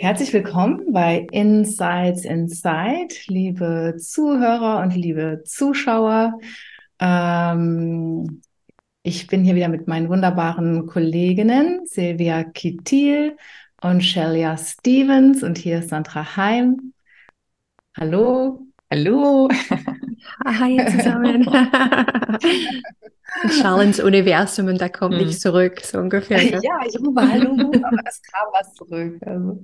Herzlich 0.00 0.32
willkommen 0.32 0.94
bei 0.94 1.26
Insights 1.30 2.24
Inside, 2.24 3.14
liebe 3.26 3.96
Zuhörer 3.98 4.80
und 4.82 4.96
liebe 4.96 5.42
Zuschauer. 5.44 6.38
Ähm, 6.98 8.40
ich 9.02 9.26
bin 9.26 9.44
hier 9.44 9.56
wieder 9.56 9.68
mit 9.68 9.88
meinen 9.88 10.08
wunderbaren 10.08 10.86
Kolleginnen 10.86 11.84
Silvia 11.84 12.44
Kittil 12.44 13.36
und 13.82 14.00
Shelia 14.00 14.56
Stevens 14.56 15.42
und 15.42 15.58
hier 15.58 15.80
ist 15.80 15.90
Sandra 15.90 16.34
Heim. 16.34 16.94
Hallo. 17.94 18.69
Hallo. 18.92 19.48
Hi 20.44 20.84
zusammen. 20.90 21.46
Ich 23.44 23.58
schaue 23.62 23.84
ins 23.84 24.00
Universum 24.00 24.66
und 24.66 24.80
da 24.80 24.88
kommt 24.88 25.14
hm. 25.14 25.24
nichts 25.24 25.40
zurück, 25.40 25.80
so 25.80 25.98
ungefähr. 25.98 26.42
Ja, 26.42 26.80
ich 26.84 26.98
rufe 26.98 27.20
Hallo, 27.20 27.52
aber 27.52 28.02
es 28.04 28.20
kam 28.22 28.48
was 28.52 28.74
zurück. 28.74 29.16
Also. 29.24 29.62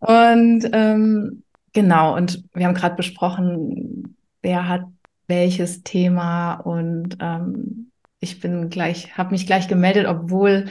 Und 0.00 0.68
ähm, 0.72 1.44
genau, 1.72 2.16
und 2.16 2.42
wir 2.54 2.66
haben 2.66 2.74
gerade 2.74 2.96
besprochen, 2.96 4.16
wer 4.42 4.68
hat 4.68 4.86
welches 5.28 5.84
Thema 5.84 6.54
und 6.54 7.18
ähm, 7.20 7.92
ich 8.18 8.40
bin 8.40 8.68
gleich, 8.68 9.16
habe 9.16 9.30
mich 9.30 9.46
gleich 9.46 9.68
gemeldet, 9.68 10.06
obwohl 10.08 10.66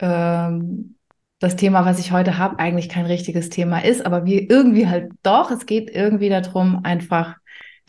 ähm, 0.00 0.96
das 1.42 1.56
Thema, 1.56 1.84
was 1.84 1.98
ich 1.98 2.12
heute 2.12 2.38
habe, 2.38 2.60
eigentlich 2.60 2.88
kein 2.88 3.04
richtiges 3.04 3.50
Thema 3.50 3.84
ist, 3.84 4.06
aber 4.06 4.24
wie 4.24 4.46
irgendwie 4.46 4.86
halt 4.86 5.10
doch, 5.24 5.50
es 5.50 5.66
geht 5.66 5.90
irgendwie 5.90 6.28
darum, 6.28 6.84
einfach 6.84 7.36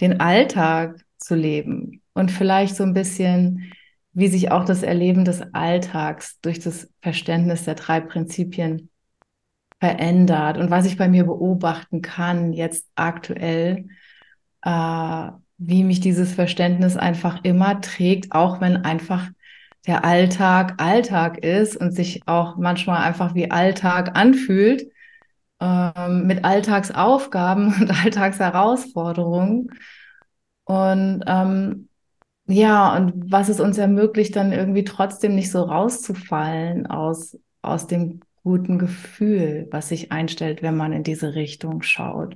den 0.01 0.19
Alltag 0.19 1.05
zu 1.17 1.35
leben 1.35 2.01
und 2.13 2.31
vielleicht 2.31 2.75
so 2.75 2.83
ein 2.83 2.95
bisschen, 2.95 3.71
wie 4.13 4.27
sich 4.27 4.51
auch 4.51 4.65
das 4.65 4.81
Erleben 4.81 5.23
des 5.23 5.43
Alltags 5.53 6.39
durch 6.41 6.59
das 6.61 6.89
Verständnis 7.01 7.63
der 7.63 7.75
drei 7.75 7.99
Prinzipien 7.99 8.89
verändert 9.79 10.57
und 10.57 10.71
was 10.71 10.87
ich 10.87 10.97
bei 10.97 11.07
mir 11.07 11.25
beobachten 11.25 12.01
kann 12.01 12.53
jetzt 12.53 12.87
aktuell, 12.95 13.85
äh, 14.63 15.27
wie 15.59 15.83
mich 15.83 15.99
dieses 15.99 16.33
Verständnis 16.33 16.97
einfach 16.97 17.43
immer 17.43 17.81
trägt, 17.81 18.31
auch 18.31 18.61
wenn 18.61 18.77
einfach 18.77 19.29
der 19.87 20.05
Alltag 20.05 20.75
Alltag 20.81 21.39
ist 21.39 21.75
und 21.75 21.91
sich 21.91 22.21
auch 22.25 22.57
manchmal 22.57 23.03
einfach 23.03 23.35
wie 23.35 23.51
Alltag 23.51 24.17
anfühlt, 24.17 24.89
ähm, 25.59 26.27
mit 26.27 26.45
Alltagsaufgaben 26.45 27.73
und 27.79 27.91
Alltagsherausforderungen. 28.03 29.71
Und 30.65 31.23
ähm, 31.27 31.89
ja, 32.47 32.95
und 32.95 33.31
was 33.31 33.49
es 33.49 33.59
uns 33.59 33.77
ermöglicht, 33.77 34.35
dann 34.35 34.51
irgendwie 34.51 34.83
trotzdem 34.83 35.35
nicht 35.35 35.51
so 35.51 35.63
rauszufallen 35.63 36.87
aus, 36.87 37.37
aus 37.61 37.87
dem 37.87 38.21
guten 38.43 38.77
Gefühl, 38.79 39.67
was 39.71 39.89
sich 39.89 40.11
einstellt, 40.11 40.61
wenn 40.61 40.75
man 40.75 40.91
in 40.91 41.03
diese 41.03 41.35
Richtung 41.35 41.81
schaut. 41.81 42.35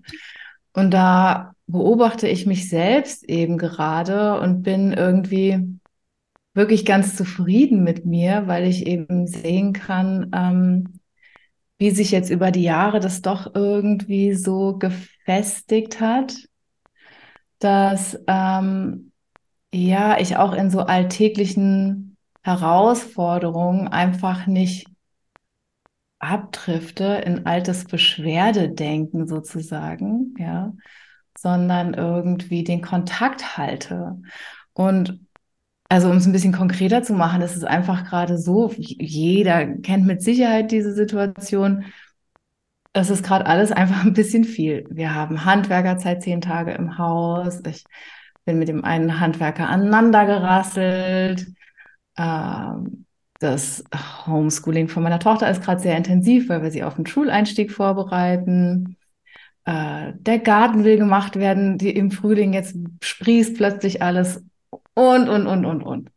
Und 0.74 0.92
da 0.92 1.54
beobachte 1.68 2.28
ich 2.28 2.46
mich 2.46 2.70
selbst 2.70 3.24
eben 3.24 3.58
gerade 3.58 4.40
und 4.40 4.64
bin 4.64 4.94
irgendwie 4.94 5.78
wirklich 6.58 6.86
ganz 6.86 7.16
zufrieden 7.16 7.84
mit 7.84 8.06
mir, 8.06 8.48
weil 8.48 8.66
ich 8.68 8.88
eben 8.88 9.28
sehen 9.28 9.74
kann, 9.74 10.32
ähm, 10.34 11.00
wie 11.78 11.92
sich 11.92 12.12
jetzt 12.12 12.32
über 12.32 12.52
die 12.52 12.64
Jahre 12.64 13.00
das 13.00 13.22
doch 13.22 13.54
irgendwie 13.56 14.34
so 14.34 14.78
gefestigt 14.78 16.02
hat, 16.02 16.36
dass 17.60 18.20
ähm, 18.28 19.12
ja 19.72 20.20
ich 20.20 20.38
auch 20.38 20.54
in 20.54 20.72
so 20.72 20.82
alltäglichen 20.82 22.18
Herausforderungen 22.42 23.88
einfach 23.88 24.48
nicht 24.48 24.88
abdrifte 26.20 27.22
in 27.26 27.46
altes 27.46 27.86
Beschwerdedenken 27.86 29.28
sozusagen, 29.28 30.34
ja, 30.40 30.74
sondern 31.38 31.94
irgendwie 31.94 32.64
den 32.64 32.82
Kontakt 32.82 33.58
halte. 33.58 34.20
Und 34.74 35.20
also 35.90 36.10
um 36.10 36.18
es 36.18 36.26
ein 36.26 36.34
bisschen 36.34 36.54
konkreter 36.54 37.04
zu 37.04 37.14
machen, 37.14 37.42
ist 37.42 37.56
es 37.56 37.64
einfach 37.64 38.06
gerade 38.06 38.38
so, 38.38 38.74
jeder 38.78 39.66
kennt 39.66 40.06
mit 40.06 40.22
Sicherheit 40.22 40.72
diese 40.72 40.94
Situation. 40.94 41.86
Das 42.94 43.10
ist 43.10 43.24
gerade 43.24 43.46
alles 43.46 43.72
einfach 43.72 44.04
ein 44.04 44.14
bisschen 44.14 44.44
viel. 44.44 44.86
Wir 44.90 45.14
haben 45.14 45.46
Handwerkerzeit 45.46 46.24
zehn 46.24 46.42
Tage 46.42 46.72
im 46.72 46.98
Haus. 46.98 47.62
Ich 47.68 47.86
bin 48.46 48.60
mit 48.60 48.68
dem 48.68 48.84
einen 48.84 49.20
Handwerker 49.20 49.70
aneinander 49.70 50.26
gerasselt. 50.26 51.48
Ähm, 52.18 53.06
das 53.40 53.84
Homeschooling 54.26 54.88
von 54.90 55.04
meiner 55.04 55.20
Tochter 55.20 55.50
ist 55.50 55.62
gerade 55.62 55.80
sehr 55.80 55.96
intensiv, 55.96 56.50
weil 56.50 56.64
wir 56.64 56.72
sie 56.72 56.84
auf 56.84 56.96
den 56.96 57.06
Schuleinstieg 57.06 57.72
vorbereiten. 57.72 58.98
Äh, 59.66 60.14
der 60.16 60.40
Garten 60.40 60.84
will 60.84 60.98
gemacht 60.98 61.36
werden, 61.36 61.78
die 61.78 61.92
im 61.96 62.10
Frühling 62.12 62.54
jetzt 62.54 62.76
sprießt 63.02 63.56
plötzlich 63.56 64.02
alles 64.02 64.44
und, 64.98 65.30
und, 65.30 65.46
und, 65.46 65.66
und, 65.66 65.84
und. 65.84 66.12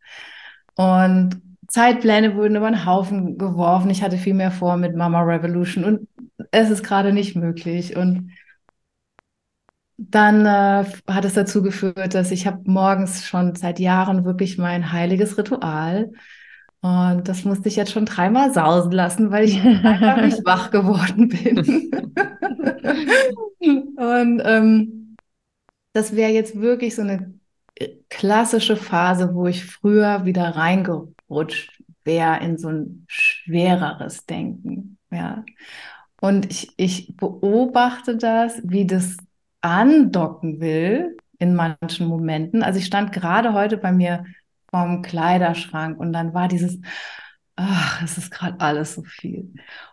Und 0.74 1.42
Zeitpläne 1.68 2.34
wurden 2.34 2.56
über 2.56 2.70
den 2.70 2.86
Haufen 2.86 3.36
geworfen. 3.36 3.90
Ich 3.90 4.02
hatte 4.02 4.16
viel 4.16 4.32
mehr 4.32 4.50
vor 4.50 4.78
mit 4.78 4.96
Mama 4.96 5.20
Revolution 5.20 5.84
und 5.84 6.08
es 6.50 6.70
ist 6.70 6.82
gerade 6.82 7.12
nicht 7.12 7.36
möglich. 7.36 7.94
Und 7.94 8.32
dann 9.98 10.46
äh, 10.46 10.86
hat 11.12 11.26
es 11.26 11.34
dazu 11.34 11.62
geführt, 11.62 12.14
dass 12.14 12.30
ich 12.30 12.46
habe 12.46 12.62
morgens 12.64 13.26
schon 13.26 13.54
seit 13.54 13.78
Jahren 13.78 14.24
wirklich 14.24 14.56
mein 14.56 14.92
heiliges 14.92 15.36
Ritual. 15.36 16.10
Und 16.80 17.28
das 17.28 17.44
musste 17.44 17.68
ich 17.68 17.76
jetzt 17.76 17.92
schon 17.92 18.06
dreimal 18.06 18.54
sausen 18.54 18.92
lassen, 18.92 19.30
weil 19.30 19.44
ich 19.44 19.60
einfach 19.62 20.22
nicht 20.22 20.42
wach 20.46 20.70
geworden 20.70 21.28
bin. 21.28 21.90
und 23.98 24.42
ähm, 24.42 25.16
das 25.92 26.16
wäre 26.16 26.30
jetzt 26.30 26.58
wirklich 26.58 26.94
so 26.94 27.02
eine 27.02 27.39
klassische 28.08 28.76
Phase, 28.76 29.34
wo 29.34 29.46
ich 29.46 29.64
früher 29.64 30.24
wieder 30.24 30.56
reingerutscht 30.56 31.82
wäre 32.04 32.40
in 32.40 32.58
so 32.58 32.68
ein 32.68 33.04
schwereres 33.08 34.26
Denken. 34.26 34.98
Ja. 35.10 35.44
Und 36.20 36.50
ich, 36.50 36.72
ich 36.76 37.16
beobachte 37.16 38.16
das, 38.16 38.60
wie 38.64 38.86
das 38.86 39.16
andocken 39.60 40.60
will 40.60 41.16
in 41.38 41.54
manchen 41.54 42.06
Momenten. 42.06 42.62
Also 42.62 42.78
ich 42.78 42.86
stand 42.86 43.12
gerade 43.12 43.52
heute 43.52 43.78
bei 43.78 43.92
mir 43.92 44.24
vorm 44.70 45.02
Kleiderschrank 45.02 45.98
und 45.98 46.12
dann 46.12 46.34
war 46.34 46.48
dieses, 46.48 46.78
ach, 47.56 48.02
es 48.02 48.18
ist 48.18 48.30
gerade 48.30 48.60
alles 48.60 48.94
so 48.94 49.02
viel. 49.02 49.52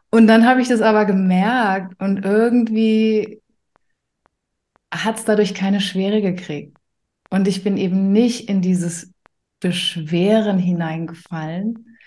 Und 0.09 0.27
dann 0.27 0.45
habe 0.45 0.61
ich 0.61 0.67
das 0.67 0.81
aber 0.81 1.05
gemerkt 1.05 1.99
und 1.99 2.23
irgendwie 2.23 3.41
hat 4.93 5.17
es 5.17 5.25
dadurch 5.25 5.53
keine 5.53 5.81
Schwere 5.81 6.21
gekriegt. 6.21 6.76
Und 7.29 7.47
ich 7.47 7.63
bin 7.63 7.77
eben 7.77 8.11
nicht 8.11 8.49
in 8.49 8.61
dieses 8.61 9.13
Beschweren 9.59 10.59
hineingefallen, 10.59 11.97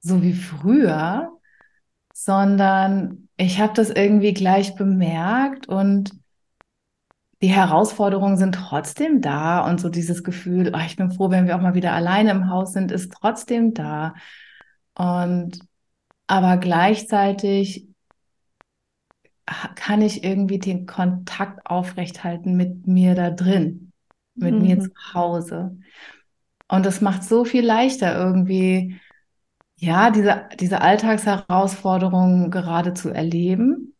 so 0.00 0.22
wie 0.22 0.34
früher, 0.34 1.30
sondern 2.12 3.28
ich 3.36 3.60
habe 3.60 3.72
das 3.74 3.90
irgendwie 3.90 4.34
gleich 4.34 4.74
bemerkt 4.74 5.68
und 5.68 6.12
die 7.40 7.48
Herausforderungen 7.48 8.36
sind 8.36 8.54
trotzdem 8.54 9.20
da 9.20 9.68
und 9.68 9.80
so 9.80 9.88
dieses 9.88 10.22
Gefühl, 10.22 10.72
oh, 10.74 10.80
ich 10.86 10.96
bin 10.96 11.10
froh, 11.10 11.30
wenn 11.30 11.46
wir 11.46 11.56
auch 11.56 11.60
mal 11.60 11.74
wieder 11.74 11.92
alleine 11.92 12.30
im 12.30 12.48
Haus 12.48 12.72
sind, 12.72 12.92
ist 12.92 13.12
trotzdem 13.12 13.74
da. 13.74 14.14
Und 14.94 15.58
aber 16.28 16.56
gleichzeitig 16.58 17.88
kann 19.74 20.02
ich 20.02 20.22
irgendwie 20.22 20.58
den 20.58 20.86
Kontakt 20.86 21.66
aufrechthalten 21.66 22.56
mit 22.56 22.86
mir 22.86 23.14
da 23.14 23.30
drin 23.30 23.91
mit 24.34 24.54
mhm. 24.54 24.62
mir 24.62 24.80
zu 24.80 24.90
Hause. 25.14 25.78
Und 26.68 26.86
das 26.86 27.00
macht 27.00 27.24
so 27.24 27.44
viel 27.44 27.64
leichter 27.64 28.16
irgendwie, 28.16 28.98
ja, 29.76 30.10
diese, 30.10 30.48
diese 30.60 30.80
Alltagsherausforderungen 30.80 32.50
gerade 32.50 32.94
zu 32.94 33.10
erleben 33.10 33.94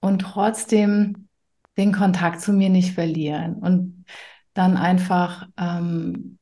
und 0.00 0.20
trotzdem 0.20 1.28
den 1.76 1.92
Kontakt 1.92 2.40
zu 2.40 2.52
mir 2.52 2.70
nicht 2.70 2.94
verlieren 2.94 3.56
und 3.56 4.04
dann 4.54 4.76
einfach 4.76 5.48
ähm, 5.58 6.38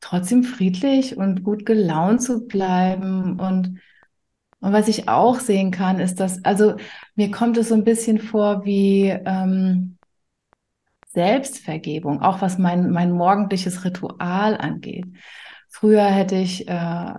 trotzdem 0.00 0.44
friedlich 0.44 1.16
und 1.16 1.42
gut 1.44 1.66
gelaunt 1.66 2.22
zu 2.22 2.46
bleiben 2.46 3.38
und 3.40 3.80
Und 4.60 4.72
was 4.72 4.88
ich 4.88 5.08
auch 5.08 5.40
sehen 5.40 5.70
kann, 5.70 6.00
ist, 6.00 6.20
dass, 6.20 6.42
also 6.44 6.76
mir 7.16 7.30
kommt 7.30 7.58
es 7.58 7.68
so 7.68 7.74
ein 7.74 7.84
bisschen 7.84 8.18
vor 8.18 8.64
wie 8.64 9.08
ähm, 9.10 9.93
Selbstvergebung, 11.14 12.20
auch 12.20 12.42
was 12.42 12.58
mein, 12.58 12.90
mein 12.90 13.12
morgendliches 13.12 13.84
Ritual 13.84 14.56
angeht. 14.56 15.06
Früher 15.68 16.04
hätte 16.04 16.36
ich, 16.36 16.68
äh, 16.68 17.14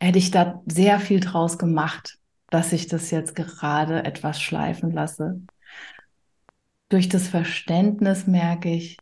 hätte 0.00 0.18
ich 0.18 0.30
da 0.30 0.62
sehr 0.66 1.00
viel 1.00 1.20
draus 1.20 1.58
gemacht, 1.58 2.18
dass 2.48 2.72
ich 2.72 2.86
das 2.86 3.10
jetzt 3.10 3.34
gerade 3.34 4.04
etwas 4.04 4.40
schleifen 4.40 4.92
lasse. 4.92 5.40
Durch 6.88 7.08
das 7.08 7.28
Verständnis 7.28 8.26
merke 8.26 8.70
ich, 8.70 8.96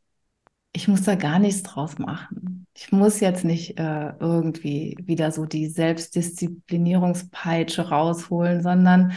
ich 0.72 0.88
muss 0.88 1.02
da 1.02 1.14
gar 1.14 1.38
nichts 1.38 1.62
draus 1.62 1.98
machen. 1.98 2.66
Ich 2.74 2.92
muss 2.92 3.20
jetzt 3.20 3.44
nicht 3.44 3.78
äh, 3.78 4.12
irgendwie 4.20 4.96
wieder 5.00 5.32
so 5.32 5.46
die 5.46 5.68
Selbstdisziplinierungspeitsche 5.68 7.88
rausholen, 7.88 8.62
sondern 8.62 9.12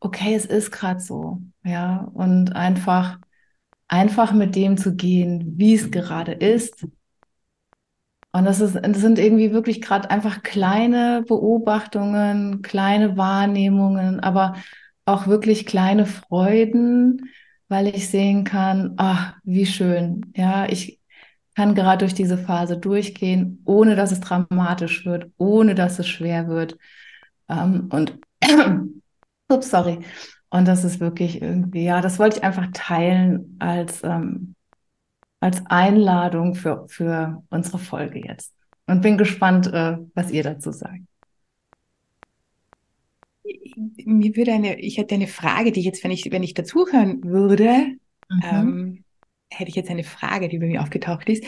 okay, 0.00 0.34
es 0.34 0.46
ist 0.46 0.70
gerade 0.70 1.00
so, 1.00 1.42
ja, 1.64 2.08
und 2.14 2.54
einfach, 2.54 3.18
einfach 3.88 4.32
mit 4.32 4.56
dem 4.56 4.76
zu 4.76 4.94
gehen, 4.94 5.54
wie 5.58 5.74
es 5.74 5.90
gerade 5.90 6.32
ist. 6.32 6.86
Und 8.32 8.44
das, 8.46 8.60
ist, 8.60 8.74
das 8.74 8.98
sind 9.00 9.18
irgendwie 9.18 9.52
wirklich 9.52 9.80
gerade 9.80 10.10
einfach 10.10 10.42
kleine 10.42 11.24
Beobachtungen, 11.26 12.62
kleine 12.62 13.16
Wahrnehmungen, 13.16 14.18
aber 14.20 14.56
auch 15.04 15.26
wirklich 15.28 15.66
kleine 15.66 16.04
Freuden, 16.06 17.30
weil 17.68 17.86
ich 17.88 18.08
sehen 18.08 18.42
kann, 18.44 18.94
ach, 18.96 19.34
wie 19.44 19.66
schön. 19.66 20.32
Ja, 20.34 20.66
ich 20.68 21.00
kann 21.54 21.74
gerade 21.76 21.98
durch 22.00 22.14
diese 22.14 22.36
Phase 22.38 22.76
durchgehen, 22.78 23.62
ohne 23.64 23.94
dass 23.94 24.10
es 24.12 24.20
dramatisch 24.20 25.06
wird, 25.06 25.30
ohne 25.36 25.74
dass 25.76 25.98
es 26.00 26.08
schwer 26.08 26.48
wird. 26.48 26.76
Ähm, 27.48 27.88
und, 27.92 28.18
ups, 29.48 29.70
sorry. 29.70 30.00
Und 30.54 30.68
das 30.68 30.84
ist 30.84 31.00
wirklich 31.00 31.42
irgendwie, 31.42 31.82
ja, 31.82 32.00
das 32.00 32.18
wollte 32.20 32.36
ich 32.38 32.44
einfach 32.44 32.68
teilen 32.72 33.56
als, 33.58 34.04
ähm, 34.04 34.54
als 35.40 35.66
Einladung 35.66 36.54
für, 36.54 36.86
für 36.88 37.42
unsere 37.50 37.78
Folge 37.78 38.20
jetzt. 38.24 38.52
Und 38.86 39.02
bin 39.02 39.18
gespannt, 39.18 39.66
äh, 39.66 39.98
was 40.14 40.30
ihr 40.30 40.44
dazu 40.44 40.70
sagt 40.70 41.02
mir 44.04 44.36
würde 44.36 44.52
eine, 44.52 44.80
ich 44.80 44.98
hätte 44.98 45.14
eine 45.14 45.26
Frage, 45.26 45.72
die 45.72 45.82
jetzt, 45.82 46.04
wenn 46.04 46.10
ich, 46.10 46.30
wenn 46.30 46.42
ich 46.42 46.54
dazuhören 46.54 47.24
würde, 47.24 47.96
mhm. 48.30 48.42
ähm, 48.50 49.04
hätte 49.50 49.68
ich 49.68 49.76
jetzt 49.76 49.90
eine 49.90 50.04
Frage, 50.04 50.48
die 50.48 50.58
bei 50.58 50.66
mir 50.66 50.82
aufgetaucht 50.82 51.28
ist. 51.28 51.44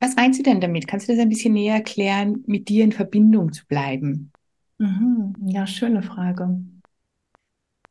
Was 0.00 0.16
meinst 0.16 0.38
du 0.38 0.42
denn 0.42 0.60
damit? 0.60 0.86
Kannst 0.86 1.08
du 1.08 1.12
das 1.12 1.20
ein 1.20 1.28
bisschen 1.28 1.54
näher 1.54 1.74
erklären, 1.74 2.44
mit 2.46 2.68
dir 2.68 2.84
in 2.84 2.92
Verbindung 2.92 3.52
zu 3.52 3.66
bleiben? 3.66 4.30
Mhm. 4.78 5.34
Ja, 5.46 5.66
schöne 5.66 6.02
Frage. 6.02 6.60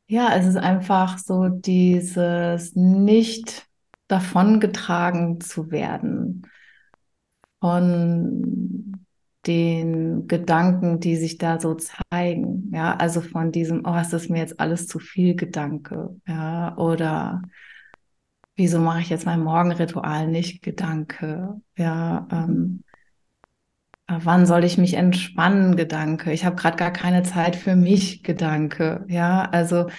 Ja, 0.07 0.35
es 0.35 0.45
ist 0.45 0.57
einfach 0.57 1.17
so 1.17 1.47
dieses 1.49 2.75
nicht 2.75 3.67
davongetragen 4.07 5.41
zu 5.41 5.71
werden 5.71 6.43
von 7.59 9.01
den 9.47 10.27
Gedanken, 10.27 10.99
die 10.99 11.15
sich 11.17 11.37
da 11.37 11.59
so 11.59 11.75
zeigen. 11.75 12.71
Ja, 12.73 12.95
also 12.95 13.21
von 13.21 13.51
diesem, 13.51 13.83
oh, 13.85 13.95
ist 13.99 14.11
das 14.13 14.29
mir 14.29 14.39
jetzt 14.39 14.59
alles 14.59 14.87
zu 14.87 14.99
viel 14.99 15.35
Gedanke? 15.35 16.15
Ja, 16.27 16.75
oder 16.77 17.41
wieso 18.55 18.79
mache 18.79 19.01
ich 19.01 19.09
jetzt 19.09 19.25
mein 19.25 19.43
Morgenritual 19.43 20.27
nicht 20.27 20.61
Gedanke? 20.61 21.61
Ja, 21.77 22.27
ähm, 22.31 22.83
äh, 22.91 22.94
wann 24.07 24.45
soll 24.45 24.63
ich 24.63 24.77
mich 24.77 24.93
entspannen? 24.95 25.75
Gedanke. 25.75 26.31
Ich 26.31 26.45
habe 26.45 26.55
gerade 26.55 26.77
gar 26.77 26.91
keine 26.91 27.23
Zeit 27.23 27.55
für 27.55 27.75
mich. 27.75 28.23
Gedanke. 28.23 29.05
Ja, 29.07 29.49
also 29.49 29.89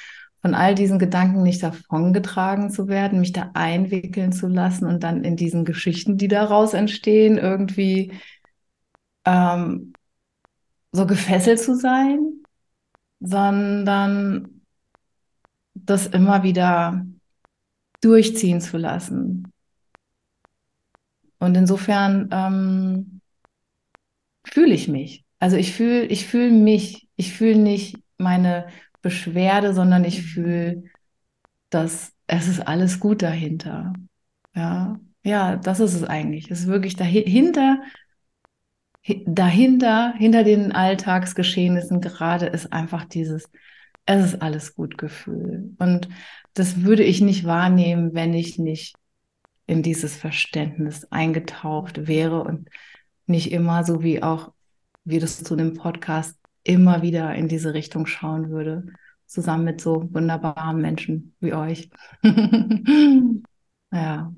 von 0.43 0.55
all 0.55 0.75
diesen 0.76 0.99
Gedanken 0.99 1.43
nicht 1.43 1.62
davongetragen 1.62 2.70
zu 2.70 2.87
werden, 2.87 3.20
mich 3.20 3.32
da 3.32 3.50
einwickeln 3.55 4.32
zu 4.32 4.47
lassen 4.47 4.87
und 4.87 5.03
dann 5.03 5.25
in 5.25 5.37
diesen 5.37 5.64
Geschichten, 5.64 6.19
die 6.19 6.29
daraus 6.29 6.73
entstehen, 6.73 7.37
irgendwie 7.37 8.12
ähm, 9.25 9.93
so 10.93 11.06
gefesselt 11.06 11.61
zu 11.61 11.75
sein, 11.75 12.44
sondern 13.19 14.62
das 15.75 16.06
immer 16.06 16.43
wieder 16.44 17.05
durchziehen 18.00 18.61
zu 18.61 18.79
lassen. 18.79 19.53
Und 21.38 21.56
insofern 21.56 22.29
ähm, 22.32 23.15
fühle 24.52 24.75
ich 24.75 24.88
mich. 24.88 25.25
Also 25.38 25.56
ich 25.56 25.72
fühle, 25.72 26.04
ich 26.06 26.26
fühle 26.26 26.50
mich. 26.50 27.08
Ich 27.16 27.32
fühle 27.32 27.58
nicht 27.58 27.98
meine 28.19 28.66
Beschwerde, 29.02 29.72
sondern 29.75 30.04
ich 30.04 30.22
fühle, 30.22 30.84
dass 31.70 32.12
es 32.26 32.48
ist 32.48 32.66
alles 32.66 33.00
gut 33.00 33.22
dahinter. 33.22 33.93
Ja, 34.54 34.98
ja, 35.22 35.56
das 35.56 35.81
ist 35.81 35.94
es 35.94 36.04
eigentlich. 36.04 36.50
Es 36.50 36.60
ist 36.60 36.66
wirklich 36.66 36.96
dahinter 36.96 37.81
dahinter, 39.26 40.14
hinter 40.16 40.44
den 40.44 40.72
Alltagsgeschehnissen 40.72 42.00
gerade 42.00 42.46
ist 42.46 42.72
einfach 42.72 43.04
dieses, 43.04 43.48
es 44.04 44.25
ist 44.25 44.43
alles 44.43 44.75
gut 44.75 44.98
Gefühl. 44.98 45.75
Und 45.78 46.08
das 46.54 46.82
würde 46.82 47.04
ich 47.04 47.20
nicht 47.20 47.44
wahrnehmen, 47.44 48.14
wenn 48.14 48.34
ich 48.34 48.58
nicht 48.58 48.96
in 49.66 49.82
dieses 49.82 50.16
Verständnis 50.16 51.06
eingetaucht 51.10 52.06
wäre 52.06 52.43
und 52.43 52.69
nicht 53.26 53.52
immer 53.52 53.84
so 53.84 54.02
wie 54.02 54.23
auch, 54.23 54.52
wie 55.05 55.19
das 55.19 55.43
zu 55.43 55.55
einem 55.55 55.75
Podcast 55.75 56.37
immer 56.62 57.02
wieder 57.02 57.34
in 57.34 57.49
diese 57.49 57.75
Richtung 57.75 58.06
schauen 58.06 58.50
würde, 58.50 58.88
zusammen 59.26 59.64
mit 59.64 59.81
so 59.81 60.08
wunderbaren 60.12 60.81
Menschen 60.81 61.34
wie 61.40 61.52
euch. 61.52 61.90
ja. 63.93 64.32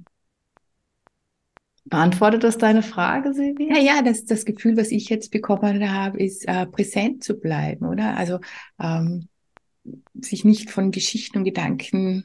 Beantwortet 1.85 2.45
das 2.45 2.59
deine 2.59 2.83
Frage, 2.83 3.33
Silvia? 3.33 3.77
Ja, 3.77 3.81
ja, 3.81 4.03
das, 4.03 4.27
das 4.27 4.45
Gefühl, 4.45 4.77
was 4.77 4.91
ich 4.91 5.09
jetzt 5.09 5.31
bekommen 5.31 5.91
habe, 5.91 6.23
ist 6.23 6.47
äh, 6.47 6.67
präsent 6.67 7.25
zu 7.25 7.39
bleiben, 7.41 7.87
oder? 7.87 8.15
Also 8.15 8.41
ähm, 8.79 9.29
sich 10.13 10.45
nicht 10.45 10.71
von 10.71 10.91
Geschichten 10.91 11.39
und 11.39 11.45
Gedanken 11.45 12.25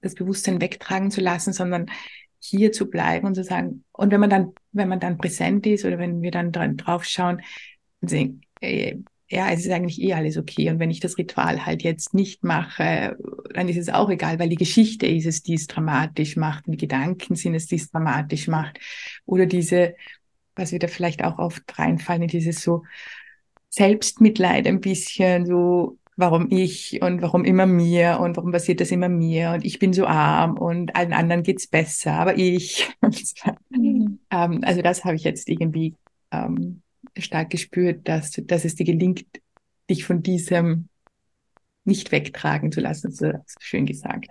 das 0.00 0.14
Bewusstsein 0.14 0.60
wegtragen 0.60 1.10
zu 1.10 1.20
lassen, 1.20 1.52
sondern 1.52 1.90
hier 2.40 2.72
zu 2.72 2.88
bleiben 2.88 3.26
und 3.26 3.34
zu 3.34 3.44
sagen, 3.44 3.84
und 3.92 4.12
wenn 4.12 4.20
man 4.20 4.30
dann, 4.30 4.52
wenn 4.72 4.88
man 4.88 5.00
dann 5.00 5.18
präsent 5.18 5.66
ist 5.66 5.84
oder 5.84 5.98
wenn 5.98 6.22
wir 6.22 6.30
dann 6.30 6.52
drauf 6.52 7.04
schauen 7.04 7.42
sehen, 8.00 8.42
äh, 8.60 8.96
ja, 9.30 9.50
es 9.50 9.60
ist 9.60 9.70
eigentlich 9.70 10.00
eh 10.00 10.14
alles 10.14 10.38
okay. 10.38 10.70
Und 10.70 10.78
wenn 10.78 10.90
ich 10.90 11.00
das 11.00 11.18
Ritual 11.18 11.66
halt 11.66 11.82
jetzt 11.82 12.14
nicht 12.14 12.44
mache, 12.44 13.16
dann 13.52 13.68
ist 13.68 13.76
es 13.76 13.90
auch 13.90 14.08
egal, 14.08 14.38
weil 14.38 14.48
die 14.48 14.56
Geschichte 14.56 15.06
ist 15.06 15.26
es, 15.26 15.42
die 15.42 15.54
es 15.54 15.66
dramatisch 15.66 16.36
macht 16.36 16.66
und 16.66 16.72
die 16.72 16.78
Gedanken 16.78 17.34
sind 17.34 17.54
es, 17.54 17.66
die 17.66 17.76
es 17.76 17.90
dramatisch 17.90 18.48
macht. 18.48 18.80
Oder 19.26 19.44
diese, 19.44 19.94
was 20.56 20.72
wir 20.72 20.78
da 20.78 20.88
vielleicht 20.88 21.22
auch 21.24 21.38
oft 21.38 21.62
reinfallen, 21.78 22.26
dieses 22.26 22.62
so 22.62 22.84
Selbstmitleid 23.68 24.66
ein 24.66 24.80
bisschen, 24.80 25.44
so 25.44 25.98
warum 26.18 26.48
ich 26.50 27.00
und 27.00 27.22
warum 27.22 27.44
immer 27.44 27.64
mir 27.64 28.18
und 28.20 28.36
warum 28.36 28.50
passiert 28.50 28.80
das 28.80 28.90
immer 28.90 29.08
mir 29.08 29.52
und 29.52 29.64
ich 29.64 29.78
bin 29.78 29.92
so 29.92 30.04
arm 30.04 30.58
und 30.58 30.96
allen 30.96 31.12
anderen 31.12 31.44
geht's 31.44 31.68
besser, 31.68 32.12
aber 32.14 32.36
ich. 32.36 32.90
Mhm. 33.70 34.18
ähm, 34.30 34.60
also 34.64 34.82
das 34.82 35.04
habe 35.04 35.14
ich 35.14 35.22
jetzt 35.22 35.48
irgendwie 35.48 35.94
ähm, 36.32 36.82
stark 37.16 37.50
gespürt, 37.50 38.08
dass, 38.08 38.32
dass 38.32 38.64
es 38.64 38.74
dir 38.74 38.84
gelingt, 38.84 39.26
dich 39.88 40.04
von 40.04 40.22
diesem 40.22 40.88
nicht 41.84 42.10
wegtragen 42.10 42.72
zu 42.72 42.80
lassen. 42.80 43.12
So 43.12 43.30
schön 43.60 43.86
gesagt. 43.86 44.26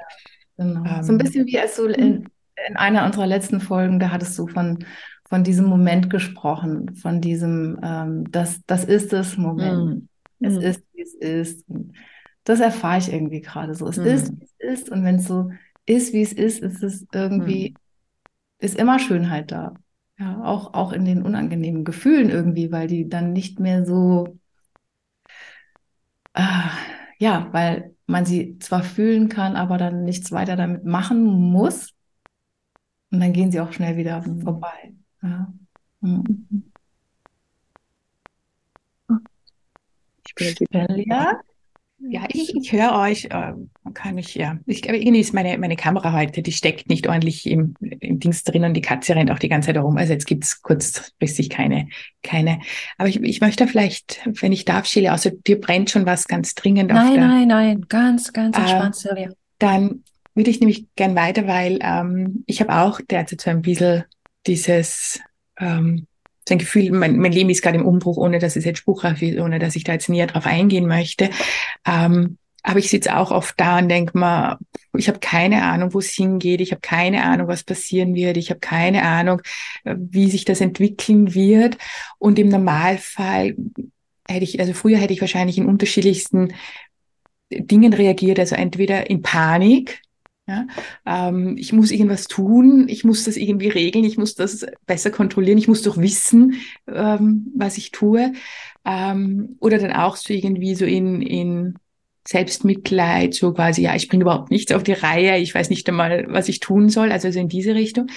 Genau. 0.58 0.84
Ähm, 0.84 1.04
so 1.04 1.14
ein 1.14 1.18
bisschen 1.18 1.46
wie 1.46 1.60
als 1.60 1.78
du 1.78 1.86
in, 1.86 2.28
in 2.68 2.76
einer 2.76 3.06
unserer 3.06 3.28
letzten 3.28 3.62
Folgen, 3.62 4.00
da 4.00 4.12
hattest 4.12 4.38
du 4.38 4.48
von, 4.48 4.84
von 5.30 5.44
diesem 5.44 5.66
Moment 5.66 6.10
gesprochen, 6.10 6.96
von 6.96 7.22
diesem, 7.22 7.80
ähm, 7.82 8.30
das, 8.32 8.60
das 8.66 8.84
ist 8.84 9.14
das 9.14 9.38
Moment. 9.38 10.10
Es 10.40 10.54
mm. 10.54 10.62
ist, 10.62 10.84
wie 10.94 11.02
es 11.02 11.14
ist. 11.14 11.66
das 12.44 12.60
erfahre 12.60 13.00
ich 13.00 13.12
irgendwie 13.12 13.42
gerade 13.42 13.76
so. 13.76 13.88
Es 13.88 13.98
mm. 13.98 14.06
ist, 14.06 14.32
wie 14.32 14.44
es 14.44 14.80
ist. 14.80 14.90
Und 14.90 15.04
wenn 15.04 15.16
es 15.16 15.26
so 15.26 15.52
ist, 15.86 16.14
wie 16.14 16.22
es 16.22 16.34
ist, 16.34 16.62
ist 16.62 16.84
es 16.84 17.06
irgendwie, 17.14 17.72
mm. 17.72 17.76
ist 18.60 18.78
immer 18.78 19.00
Schönheit 19.00 19.52
da. 19.52 19.74
Ja, 20.20 20.44
auch, 20.44 20.74
auch 20.74 20.94
in 20.94 21.06
den 21.06 21.22
unangenehmen 21.22 21.84
Gefühlen 21.84 22.30
irgendwie, 22.30 22.72
weil 22.72 22.88
die 22.88 23.08
dann 23.08 23.34
nicht 23.34 23.60
mehr 23.60 23.86
so, 23.86 24.40
äh, 26.34 26.42
ja, 27.20 27.50
weil 27.52 27.96
man 28.08 28.26
sie 28.26 28.58
zwar 28.58 28.84
fühlen 28.84 29.30
kann, 29.30 29.56
aber 29.56 29.78
dann 29.78 30.06
nichts 30.06 30.32
weiter 30.32 30.56
damit 30.56 30.86
machen 30.86 31.24
muss. 31.24 31.94
Und 33.12 33.20
dann 33.20 33.34
gehen 33.34 33.52
sie 33.52 33.60
auch 33.60 33.72
schnell 33.74 33.96
wieder 33.98 34.26
mhm. 34.28 34.42
vorbei. 34.42 34.94
Ja. 35.22 35.54
Mhm. 36.02 36.72
Ich 40.28 40.68
bin 40.70 41.04
ja. 41.06 41.40
Ja, 42.00 42.26
ich, 42.32 42.56
ich 42.56 42.72
höre 42.72 42.94
euch, 42.96 43.26
äh, 43.26 43.54
kann 43.96 44.20
ich, 44.20 44.36
ja. 44.36 44.60
Ich, 44.68 44.88
irgendwie 44.88 45.20
ist 45.20 45.34
meine, 45.34 45.58
meine 45.58 45.76
Kamera 45.76 46.14
heute, 46.14 46.44
die 46.44 46.52
steckt 46.52 46.90
nicht 46.90 47.08
ordentlich 47.08 47.48
im, 47.48 47.74
im 47.80 48.20
Dings 48.20 48.44
drin 48.44 48.66
und 48.66 48.76
die 48.76 48.82
Katze 48.82 49.16
rennt 49.16 49.32
auch 49.32 49.40
die 49.40 49.50
ganze 49.50 49.68
Zeit 49.68 49.78
herum. 49.78 49.98
Also 49.98 50.14
jetzt 50.14 50.28
gibt's 50.28 50.62
kurzfristig 50.62 51.50
keine, 51.50 51.90
keine. 52.22 52.60
Aber 53.00 53.10
ich, 53.10 53.20
ich 53.24 53.42
möchte 53.42 53.68
vielleicht, 53.68 54.22
wenn 54.42 54.52
ich 54.52 54.64
darf, 54.64 54.86
Schiele, 54.86 55.12
außer 55.12 55.32
dir 55.32 55.60
brennt 55.60 55.90
schon 55.90 56.06
was 56.06 56.28
ganz 56.28 56.54
dringend 56.54 56.92
nein, 56.92 57.08
auf 57.08 57.14
der, 57.14 57.28
Nein, 57.28 57.48
nein, 57.48 57.86
ganz, 57.90 58.32
ganz 58.32 58.56
äh, 58.56 58.62
entspannt, 58.62 58.96
äh, 58.96 59.00
Silvia. 59.00 59.30
Dann 59.58 60.04
würde 60.36 60.52
ich 60.52 60.60
nämlich 60.60 60.86
gern 60.96 61.16
weiter, 61.16 61.48
weil 61.48 61.80
ähm, 61.82 62.44
ich 62.46 62.62
habe 62.62 62.76
auch 62.76 63.02
derzeit 63.02 63.42
so 63.42 63.50
ein 63.50 63.64
bisschen 63.64 64.04
dieses 64.46 65.20
ähm, 65.60 66.06
so 66.48 66.54
ein 66.54 66.60
Gefühl, 66.60 66.92
mein, 66.92 67.18
mein 67.18 67.34
Leben 67.34 67.50
ist 67.50 67.62
gerade 67.62 67.78
im 67.78 67.86
Umbruch, 67.86 68.18
ohne 68.18 68.40
dass 68.40 68.56
es 68.56 68.64
jetzt 68.64 68.80
spruchreif 68.80 69.22
ist, 69.22 69.38
ohne 69.40 69.60
dass 69.60 69.76
ich 69.76 69.84
da 69.84 69.94
jetzt 69.94 70.08
näher 70.08 70.28
drauf 70.28 70.46
eingehen 70.46 70.88
möchte. 70.88 71.30
Ähm, 71.86 72.38
aber 72.64 72.80
ich 72.80 72.90
sitze 72.90 73.18
auch 73.18 73.32
oft 73.32 73.60
da 73.60 73.80
und 73.80 73.90
denke 73.90 74.18
mal, 74.18 74.58
ich 74.96 75.10
habe 75.10 75.20
keine 75.20 75.64
Ahnung, 75.64 75.94
wo 75.94 76.00
es 76.00 76.12
hingeht, 76.12 76.62
ich 76.62 76.72
habe 76.72 76.82
keine 76.82 77.24
Ahnung, 77.24 77.48
was 77.48 77.64
passieren 77.64 78.16
wird, 78.16 78.38
ich 78.38 78.50
habe 78.50 78.62
keine 78.62 79.04
Ahnung, 79.04 79.42
äh, 79.84 79.96
wie 79.98 80.30
sich 80.30 80.46
das 80.46 80.62
entwickeln 80.62 81.34
wird. 81.34 81.78
Und 82.18 82.40
im 82.40 82.48
Normalfall 82.48 83.56
hätte 84.28 84.44
ich, 84.44 84.60
also 84.60 84.74
früher 84.74 84.98
hätte 84.98 85.14
ich 85.14 85.22
wahrscheinlich 85.22 85.58
in 85.58 85.66
unterschiedlichsten 85.66 86.54
Dingen 87.50 87.94
reagiert, 87.94 88.40
also 88.40 88.56
entweder 88.56 89.10
in 89.10 89.22
Panik, 89.22 90.02
ja, 90.48 90.66
ähm, 91.06 91.58
ich 91.58 91.74
muss 91.74 91.92
irgendwas 91.92 92.28
tun, 92.28 92.88
ich 92.88 93.04
muss 93.04 93.26
das 93.26 93.36
irgendwie 93.36 93.68
regeln, 93.68 94.06
ich 94.06 94.18
muss 94.18 94.36
das 94.36 94.66
besser 94.86 95.12
kontrollieren, 95.12 95.58
ich 95.58 95.68
muss 95.68 95.82
doch 95.82 95.98
wissen, 95.98 96.56
ähm, 96.88 97.52
was 97.56 97.78
ich 97.78 97.92
tue. 97.92 98.32
Ähm, 98.86 99.58
oder 99.60 99.78
dann 99.78 99.92
auch 99.92 100.16
so 100.16 100.34
irgendwie 100.34 100.74
so 100.76 100.86
in, 100.86 101.22
in 101.22 101.76
Selbstmitleid, 102.26 103.34
so 103.34 103.54
quasi, 103.54 103.82
ja, 103.82 103.96
ich 103.96 104.08
bringe 104.08 104.24
überhaupt 104.24 104.50
nichts 104.52 104.72
auf 104.72 104.84
die 104.84 104.94
Reihe, 104.94 105.38
ich 105.38 105.54
weiß 105.54 105.70
nicht 105.70 105.88
einmal, 105.90 106.26
was 106.30 106.48
ich 106.48 106.62
tun 106.62 106.90
soll, 106.90 107.12
also 107.12 107.30
so 107.30 107.40
in 107.40 107.50
diese 107.50 107.76
Richtung. 107.76 108.08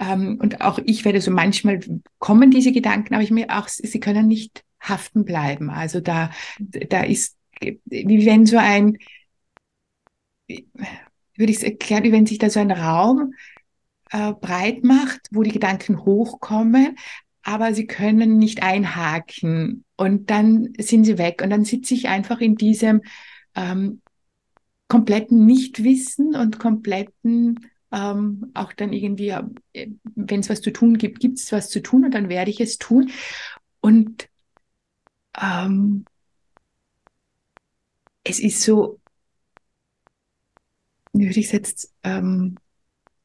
Ähm, 0.00 0.38
und 0.40 0.60
auch 0.60 0.80
ich 0.84 1.04
werde 1.04 1.20
so 1.20 1.30
manchmal 1.30 1.80
kommen 2.18 2.50
diese 2.50 2.72
Gedanken, 2.72 3.14
aber 3.14 3.22
ich 3.22 3.30
mir 3.30 3.46
auch, 3.56 3.68
sie 3.68 4.00
können 4.00 4.26
nicht 4.26 4.64
haften 4.80 5.24
bleiben. 5.24 5.70
Also 5.70 6.00
da, 6.00 6.30
da 6.58 7.02
ist, 7.02 7.36
wie 7.60 8.26
wenn 8.26 8.46
so 8.46 8.58
ein, 8.58 8.98
würde 11.38 11.52
ich 11.52 11.58
es 11.58 11.62
erklären, 11.62 12.04
wie 12.04 12.12
wenn 12.12 12.26
sich 12.26 12.38
da 12.38 12.50
so 12.50 12.60
ein 12.60 12.70
Raum 12.70 13.34
äh, 14.10 14.32
breit 14.32 14.84
macht, 14.84 15.20
wo 15.30 15.42
die 15.42 15.52
Gedanken 15.52 16.04
hochkommen, 16.04 16.96
aber 17.42 17.72
sie 17.74 17.86
können 17.86 18.38
nicht 18.38 18.62
einhaken 18.62 19.84
und 19.96 20.30
dann 20.30 20.72
sind 20.78 21.04
sie 21.04 21.18
weg 21.18 21.40
und 21.42 21.50
dann 21.50 21.64
sitze 21.64 21.94
ich 21.94 22.08
einfach 22.08 22.40
in 22.40 22.56
diesem 22.56 23.02
ähm, 23.54 24.02
kompletten 24.88 25.46
Nichtwissen 25.46 26.34
und 26.34 26.58
kompletten 26.58 27.60
ähm, 27.90 28.50
auch 28.54 28.72
dann 28.72 28.92
irgendwie, 28.92 29.30
äh, 29.30 29.88
wenn 30.14 30.40
es 30.40 30.50
was 30.50 30.60
zu 30.60 30.72
tun 30.72 30.98
gibt, 30.98 31.20
gibt 31.20 31.38
es 31.38 31.52
was 31.52 31.70
zu 31.70 31.80
tun 31.80 32.04
und 32.04 32.12
dann 32.12 32.28
werde 32.28 32.50
ich 32.50 32.60
es 32.60 32.78
tun. 32.78 33.10
Und 33.80 34.28
ähm, 35.40 36.04
es 38.24 38.40
ist 38.40 38.62
so 38.62 39.00
würde 41.28 41.40
ich 41.40 41.46
es 41.46 41.52
jetzt 41.52 41.94
ähm, 42.02 42.56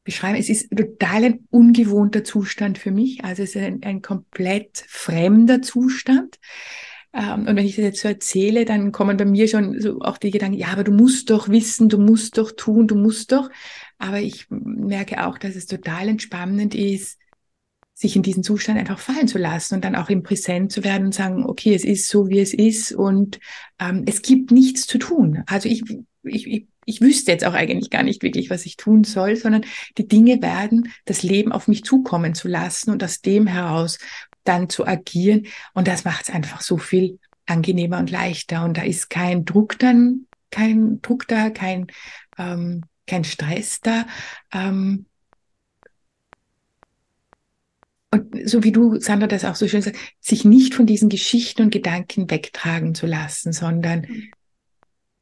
beschreiben? 0.04 0.38
Es 0.38 0.48
ist 0.48 0.70
total 0.70 1.24
ein 1.24 1.46
ungewohnter 1.50 2.24
Zustand 2.24 2.78
für 2.78 2.90
mich. 2.90 3.24
Also 3.24 3.42
es 3.42 3.54
ist 3.54 3.62
ein, 3.62 3.82
ein 3.82 4.02
komplett 4.02 4.84
fremder 4.88 5.62
Zustand. 5.62 6.38
Ähm, 7.12 7.46
und 7.46 7.56
wenn 7.56 7.64
ich 7.64 7.76
das 7.76 7.84
jetzt 7.84 8.00
so 8.00 8.08
erzähle, 8.08 8.64
dann 8.64 8.92
kommen 8.92 9.16
bei 9.16 9.24
mir 9.24 9.48
schon 9.48 9.80
so 9.80 10.00
auch 10.00 10.18
die 10.18 10.30
Gedanken, 10.30 10.58
ja, 10.58 10.68
aber 10.68 10.84
du 10.84 10.92
musst 10.92 11.30
doch 11.30 11.48
wissen, 11.48 11.88
du 11.88 11.98
musst 11.98 12.38
doch 12.38 12.52
tun, 12.52 12.86
du 12.86 12.96
musst 12.96 13.32
doch. 13.32 13.50
Aber 13.98 14.20
ich 14.20 14.46
merke 14.50 15.26
auch, 15.26 15.38
dass 15.38 15.54
es 15.54 15.66
total 15.66 16.08
entspannend 16.08 16.74
ist, 16.74 17.18
sich 17.94 18.16
in 18.16 18.22
diesen 18.22 18.42
Zustand 18.42 18.78
einfach 18.78 18.98
fallen 18.98 19.28
zu 19.28 19.38
lassen 19.38 19.76
und 19.76 19.84
dann 19.84 19.94
auch 19.94 20.10
im 20.10 20.24
Präsent 20.24 20.72
zu 20.72 20.82
werden 20.82 21.06
und 21.06 21.14
sagen, 21.14 21.44
okay, 21.44 21.74
es 21.74 21.84
ist 21.84 22.08
so, 22.08 22.28
wie 22.28 22.40
es 22.40 22.52
ist 22.52 22.90
und 22.90 23.38
ähm, 23.78 24.02
es 24.06 24.20
gibt 24.20 24.50
nichts 24.50 24.88
zu 24.88 24.98
tun. 24.98 25.44
Also 25.46 25.68
ich, 25.68 25.84
ich, 26.24 26.46
ich 26.48 26.66
ich 26.86 27.00
wüsste 27.00 27.32
jetzt 27.32 27.44
auch 27.44 27.54
eigentlich 27.54 27.90
gar 27.90 28.02
nicht 28.02 28.22
wirklich, 28.22 28.50
was 28.50 28.66
ich 28.66 28.76
tun 28.76 29.04
soll, 29.04 29.36
sondern 29.36 29.64
die 29.98 30.08
Dinge 30.08 30.42
werden 30.42 30.92
das 31.04 31.22
Leben 31.22 31.52
auf 31.52 31.68
mich 31.68 31.84
zukommen 31.84 32.34
zu 32.34 32.48
lassen 32.48 32.90
und 32.90 33.02
aus 33.02 33.20
dem 33.20 33.46
heraus 33.46 33.98
dann 34.44 34.68
zu 34.68 34.86
agieren. 34.86 35.46
Und 35.72 35.88
das 35.88 36.04
macht 36.04 36.28
es 36.28 36.34
einfach 36.34 36.60
so 36.60 36.78
viel 36.78 37.18
angenehmer 37.46 37.98
und 37.98 38.10
leichter. 38.10 38.64
Und 38.64 38.76
da 38.76 38.82
ist 38.82 39.10
kein 39.10 39.44
Druck 39.44 39.78
dann, 39.78 40.26
kein 40.50 41.00
Druck 41.02 41.26
da, 41.28 41.50
kein, 41.50 41.86
ähm, 42.38 42.84
kein 43.06 43.24
Stress 43.24 43.80
da. 43.80 44.06
Ähm, 44.52 45.06
und 48.10 48.48
so 48.48 48.62
wie 48.62 48.70
du, 48.70 49.00
Sandra, 49.00 49.26
das 49.26 49.44
auch 49.44 49.56
so 49.56 49.66
schön 49.66 49.82
sagst, 49.82 50.00
sich 50.20 50.44
nicht 50.44 50.74
von 50.74 50.86
diesen 50.86 51.08
Geschichten 51.08 51.62
und 51.62 51.70
Gedanken 51.70 52.30
wegtragen 52.30 52.94
zu 52.94 53.06
lassen, 53.06 53.52
sondern 53.52 54.02
mhm 54.02 54.30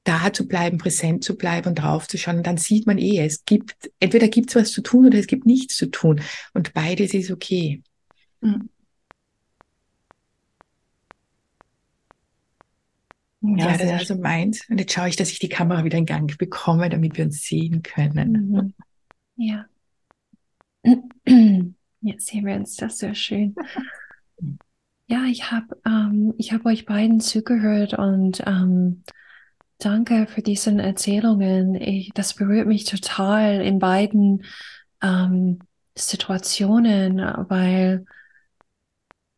da 0.05 0.33
zu 0.33 0.49
bleiben, 0.49 0.79
präsent 0.79 1.23
zu 1.23 1.37
bleiben 1.37 1.69
und 1.69 1.75
drauf 1.77 2.09
zu 2.09 2.19
schauen. 2.19 2.39
Und 2.39 2.47
dann 2.47 2.57
sieht 2.57 2.87
man 2.87 2.99
eh, 2.99 3.25
es 3.25 3.45
gibt, 3.45 3.91
entweder 4.01 4.29
gibt 4.29 4.51
es 4.51 4.57
was 4.57 4.73
zu 4.73 4.83
tun 4.83 5.07
oder 5.07 5.19
es 5.19 5.27
gibt 5.27 5.47
nichts 5.47 5.77
zu 5.77 5.87
tun. 5.87 6.21
Und 6.55 6.73
beides 6.75 7.15
ist 7.15 7.31
okay. 7.31 7.83
Mhm. 8.41 8.69
Ja, 13.45 13.71
ja, 13.71 13.73
das 13.73 13.83
ist 13.83 14.11
also 14.11 14.17
meins. 14.17 14.69
Und 14.69 14.79
jetzt 14.79 14.93
schaue 14.93 15.09
ich, 15.09 15.17
dass 15.17 15.31
ich 15.31 15.41
die 15.41 15.49
Kamera 15.49 15.85
wieder 15.85 15.99
in 15.99 16.07
Gang 16.07 16.37
bekomme, 16.39 16.89
damit 16.89 17.17
wir 17.17 17.25
uns 17.25 17.43
sehen 17.43 17.83
können. 17.83 18.51
Mhm. 18.51 18.75
Ja. 19.37 19.67
Jetzt 22.01 22.27
sehen 22.27 22.47
wir 22.47 22.55
uns 22.55 22.77
das 22.77 22.99
sehr 22.99 23.15
schön. 23.15 23.55
Ja, 25.09 25.25
ich 25.25 25.51
habe 25.51 25.77
ähm, 25.85 26.33
ich 26.39 26.55
hab 26.55 26.65
euch 26.65 26.87
beiden 26.87 27.21
zugehört 27.21 27.93
und 27.93 28.43
ähm, 28.47 29.03
Danke 29.85 30.29
für 30.29 30.43
diese 30.43 30.71
Erzählungen. 30.71 31.75
Ich, 31.75 32.13
das 32.15 32.35
berührt 32.35 32.69
mich 32.69 32.85
total 32.85 33.61
in 33.63 33.81
beiden 33.81 34.45
ähm, 35.03 35.59
Situationen, 35.97 37.19
weil 37.49 38.05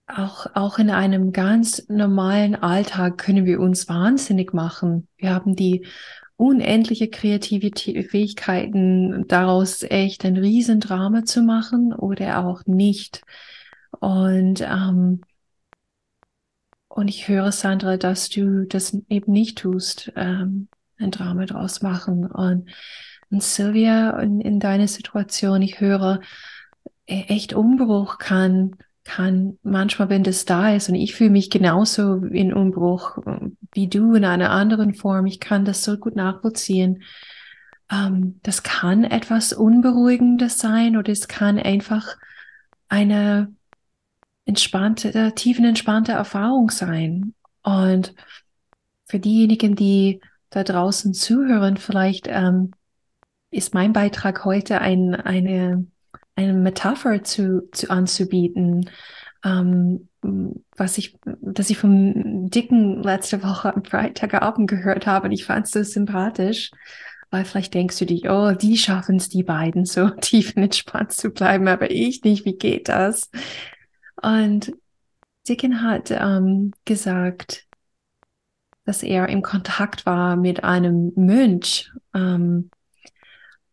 auch, 0.07 0.47
auch 0.55 0.79
in 0.79 0.91
einem 0.91 1.33
ganz 1.33 1.89
normalen 1.89 2.57
Alltag 2.57 3.17
können 3.17 3.47
wir 3.47 3.59
uns 3.59 3.89
wahnsinnig 3.89 4.53
machen. 4.53 5.09
Wir 5.17 5.31
haben 5.31 5.57
die 5.57 5.87
unendliche 6.37 7.09
kreative 7.09 7.71
Fähigkeiten, 8.03 9.27
daraus 9.29 9.83
echt 9.83 10.27
ein 10.27 10.37
Riesendrama 10.37 11.25
zu 11.25 11.41
machen 11.43 11.95
oder 11.95 12.45
auch 12.45 12.67
nicht. 12.67 13.23
Und 13.99 14.61
ähm, 14.61 15.23
und 16.95 17.09
ich 17.09 17.27
höre, 17.27 17.51
Sandra, 17.51 17.97
dass 17.97 18.29
du 18.29 18.67
das 18.67 18.97
eben 19.09 19.33
nicht 19.33 19.59
tust, 19.59 20.13
ähm, 20.15 20.69
ein 20.97 21.11
Drama 21.11 21.45
draus 21.45 21.83
machen. 21.83 22.25
Und, 22.25 22.71
und 23.31 23.43
Sylvia, 23.43 24.11
in, 24.21 24.41
in 24.41 24.61
deiner 24.61 24.87
Situation, 24.87 25.61
ich 25.61 25.81
höre, 25.81 26.21
e, 27.07 27.23
echt 27.27 27.53
Umbruch 27.53 28.19
kann, 28.19 28.77
kann 29.03 29.59
manchmal, 29.65 30.09
wenn 30.09 30.23
das 30.23 30.45
da 30.45 30.73
ist, 30.73 30.89
und 30.89 30.95
ich 30.95 31.17
fühle 31.17 31.31
mich 31.31 31.51
genauso 31.51 32.19
in 32.19 32.55
Umbruch 32.55 33.19
wie 33.73 33.89
du 33.89 34.15
in 34.15 34.25
einer 34.25 34.51
anderen 34.51 34.95
Form, 34.95 35.27
ich 35.27 35.41
kann 35.41 35.65
das 35.65 35.83
so 35.83 35.97
gut 35.97 36.15
nachvollziehen. 36.15 37.03
Ähm, 37.91 38.39
das 38.45 38.63
kann 38.63 39.03
etwas 39.03 39.53
Unberuhigendes 39.53 40.61
sein 40.61 40.97
oder 40.97 41.11
es 41.11 41.27
kann 41.27 41.59
einfach 41.59 42.17
eine 42.89 43.53
entspannte, 44.45 45.15
äh, 45.15 45.33
tiefenentspannte 45.33 46.13
Erfahrung 46.13 46.71
sein. 46.71 47.35
Und 47.63 48.15
für 49.07 49.19
diejenigen, 49.19 49.75
die 49.75 50.21
da 50.51 50.65
draußen 50.65 51.15
zuhören, 51.15 51.77
vielleicht 51.77 52.27
ähm, 52.29 52.73
ist 53.51 53.75
mein 53.75 53.93
Beitrag 53.93 54.45
heute 54.45 54.81
ein, 54.81 55.15
eine, 55.15 55.87
eine 56.35 56.53
Metapher 56.53 57.23
zu, 57.23 57.69
zu 57.73 57.91
anzubieten, 57.91 58.91
ähm, 59.45 60.09
was 60.77 60.99
ich, 60.99 61.17
dass 61.25 61.71
ich 61.71 61.79
vom 61.79 62.51
Dicken 62.51 63.03
letzte 63.03 63.43
Woche 63.43 63.75
am 63.75 63.85
Freitagabend 63.85 64.69
gehört 64.69 65.07
habe 65.07 65.27
und 65.27 65.33
ich 65.33 65.45
fand 65.45 65.67
es 65.67 65.73
so 65.73 65.83
sympathisch, 65.83 66.71
weil 67.31 67.45
vielleicht 67.45 67.75
denkst 67.75 67.99
du 67.99 68.07
dich, 68.07 68.29
oh, 68.29 68.53
die 68.53 68.79
schaffen 68.79 69.17
es, 69.17 69.29
die 69.29 69.43
beiden 69.43 69.85
so 69.85 70.09
tiefenentspannt 70.21 71.13
zu 71.13 71.31
bleiben, 71.31 71.69
aber 71.69 71.91
ich 71.91 72.23
nicht, 72.23 72.45
wie 72.45 72.57
geht 72.57 72.89
das? 72.89 73.31
Und 74.25 74.73
Dicken 75.49 75.83
hat 75.83 76.11
ähm, 76.11 76.73
gesagt, 76.85 77.67
dass 78.85 79.03
er 79.03 79.29
im 79.29 79.43
Kontakt 79.43 80.07
war 80.07 80.37
mit 80.37 80.65
einem 80.65 81.13
Mönch. 81.17 81.91
Ähm, 82.15 82.71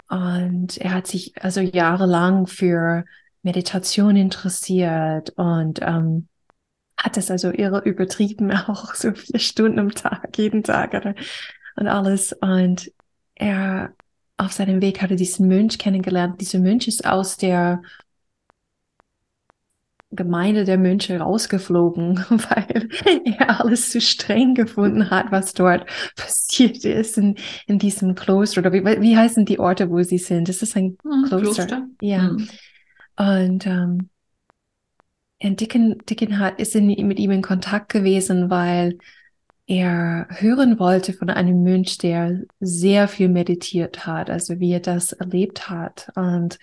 und 0.10 0.78
er 0.78 0.94
hat 0.94 1.08
sich 1.08 1.42
also 1.42 1.62
jahrelang 1.62 2.48
für 2.48 3.06
Meditation 3.44 4.16
interessiert 4.16 5.32
und 5.32 5.80
ähm, 5.82 6.28
hat 6.98 7.18
es 7.18 7.32
also 7.32 7.52
irre 7.52 7.82
übertrieben, 7.86 8.52
auch 8.68 8.94
so 8.94 9.14
vier 9.14 9.40
Stunden 9.40 9.80
am 9.80 9.92
Tag, 9.92 10.38
jeden 10.38 10.64
Tag. 10.64 10.94
Oder? 10.94 11.16
und 11.76 11.88
alles. 11.88 12.34
Und 12.34 12.92
er 13.36 13.94
auf 14.38 14.52
seinem 14.52 14.82
Weg 14.82 15.02
hatte 15.02 15.16
diesen 15.16 15.48
Mönch 15.48 15.78
kennengelernt. 15.78 16.42
Dieser 16.42 16.60
Mönch 16.60 16.88
ist 16.88 17.06
aus 17.06 17.38
der 17.38 17.82
Gemeinde 20.12 20.66
der 20.66 20.78
Mönche 20.78 21.20
rausgeflogen, 21.20 22.18
weil 22.30 22.90
er 23.26 23.62
alles 23.62 23.92
zu 23.92 24.02
streng 24.02 24.56
gefunden 24.56 25.10
hat, 25.10 25.32
was 25.32 25.54
dort 25.54 25.86
passiert 26.16 26.84
ist 26.84 27.18
in, 27.18 27.36
in 27.68 27.80
diesem 27.80 28.16
Kloster. 28.16 28.62
Oder 28.62 28.74
wie, 28.74 28.84
wie 28.84 29.18
heißen 29.18 29.46
die 29.46 29.60
Orte, 29.60 29.90
wo 29.90 30.02
sie 30.04 30.18
sind? 30.18 30.50
Ist 30.50 30.62
das 30.62 30.76
ein 30.76 30.98
hm, 31.04 31.26
Kloster? 31.28 31.66
Kloster? 31.66 31.88
Ja. 32.02 32.30
Hm. 32.30 32.48
Und, 33.18 33.68
ähm, 33.68 34.10
und 35.42 35.60
Dicken, 35.60 35.98
Dicken 36.10 36.40
hat, 36.40 36.60
ist 36.60 36.76
in, 36.76 36.88
mit 37.08 37.20
ihm 37.20 37.32
in 37.32 37.42
Kontakt 37.42 37.90
gewesen, 37.90 38.50
weil 38.50 38.98
er 39.68 40.28
hören 40.30 40.80
wollte 40.80 41.14
von 41.14 41.30
einem 41.30 41.64
Mönch, 41.64 41.98
der 41.98 42.42
sehr 42.60 43.08
viel 43.08 43.30
meditiert 43.30 44.06
hat, 44.06 44.30
also 44.30 44.60
wie 44.60 44.74
er 44.74 44.82
das 44.82 45.14
erlebt 45.14 45.70
hat. 45.70 46.12
Und 46.16 46.60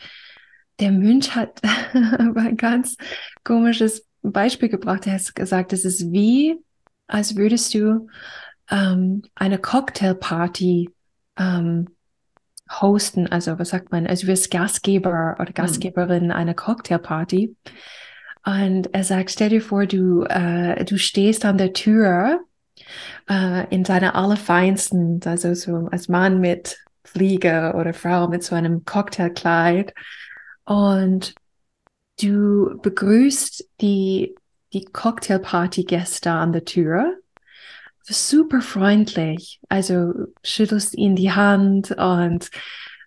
der 0.80 0.92
Mönch 0.92 1.34
hat 1.34 1.60
ein 1.92 2.56
ganz 2.56 2.96
komisches 3.44 4.06
Beispiel 4.22 4.68
gebracht. 4.68 5.06
Er 5.06 5.14
hat 5.14 5.34
gesagt, 5.34 5.72
es 5.72 5.84
ist 5.84 6.12
wie, 6.12 6.56
als 7.06 7.36
würdest 7.36 7.74
du 7.74 8.08
ähm, 8.70 9.22
eine 9.34 9.58
Cocktailparty 9.58 10.90
ähm, 11.38 11.88
hosten, 12.70 13.26
also 13.26 13.58
was 13.58 13.70
sagt 13.70 13.92
man, 13.92 14.06
also 14.06 14.22
du 14.22 14.28
wirst 14.28 14.50
Gastgeber 14.50 15.36
oder 15.38 15.48
hm. 15.48 15.54
Gastgeberin 15.54 16.26
mhm. 16.26 16.32
einer 16.32 16.54
Cocktailparty. 16.54 17.56
Und 18.44 18.94
er 18.94 19.04
sagt, 19.04 19.30
stell 19.30 19.50
dir 19.50 19.60
vor, 19.60 19.86
du, 19.86 20.22
äh, 20.22 20.84
du 20.84 20.96
stehst 20.96 21.44
an 21.44 21.58
der 21.58 21.72
Tür 21.72 22.40
äh, 23.28 23.66
in 23.74 23.84
seiner 23.84 24.14
allerfeinsten, 24.14 25.20
also 25.24 25.54
so 25.54 25.88
als 25.90 26.08
Mann 26.08 26.40
mit 26.40 26.78
Fliege 27.04 27.74
oder 27.76 27.94
Frau 27.94 28.28
mit 28.28 28.42
so 28.42 28.54
einem 28.54 28.84
Cocktailkleid 28.84 29.92
und 30.68 31.34
du 32.20 32.78
begrüßt 32.82 33.70
die, 33.80 34.34
die 34.74 34.84
Cocktailparty-Gäste 34.84 36.30
an 36.30 36.52
der 36.52 36.66
Tür. 36.66 37.16
Super 38.02 38.60
freundlich. 38.60 39.60
Also 39.70 40.12
schüttelst 40.42 40.94
ihnen 40.94 41.16
die 41.16 41.32
Hand 41.32 41.92
und 41.92 42.50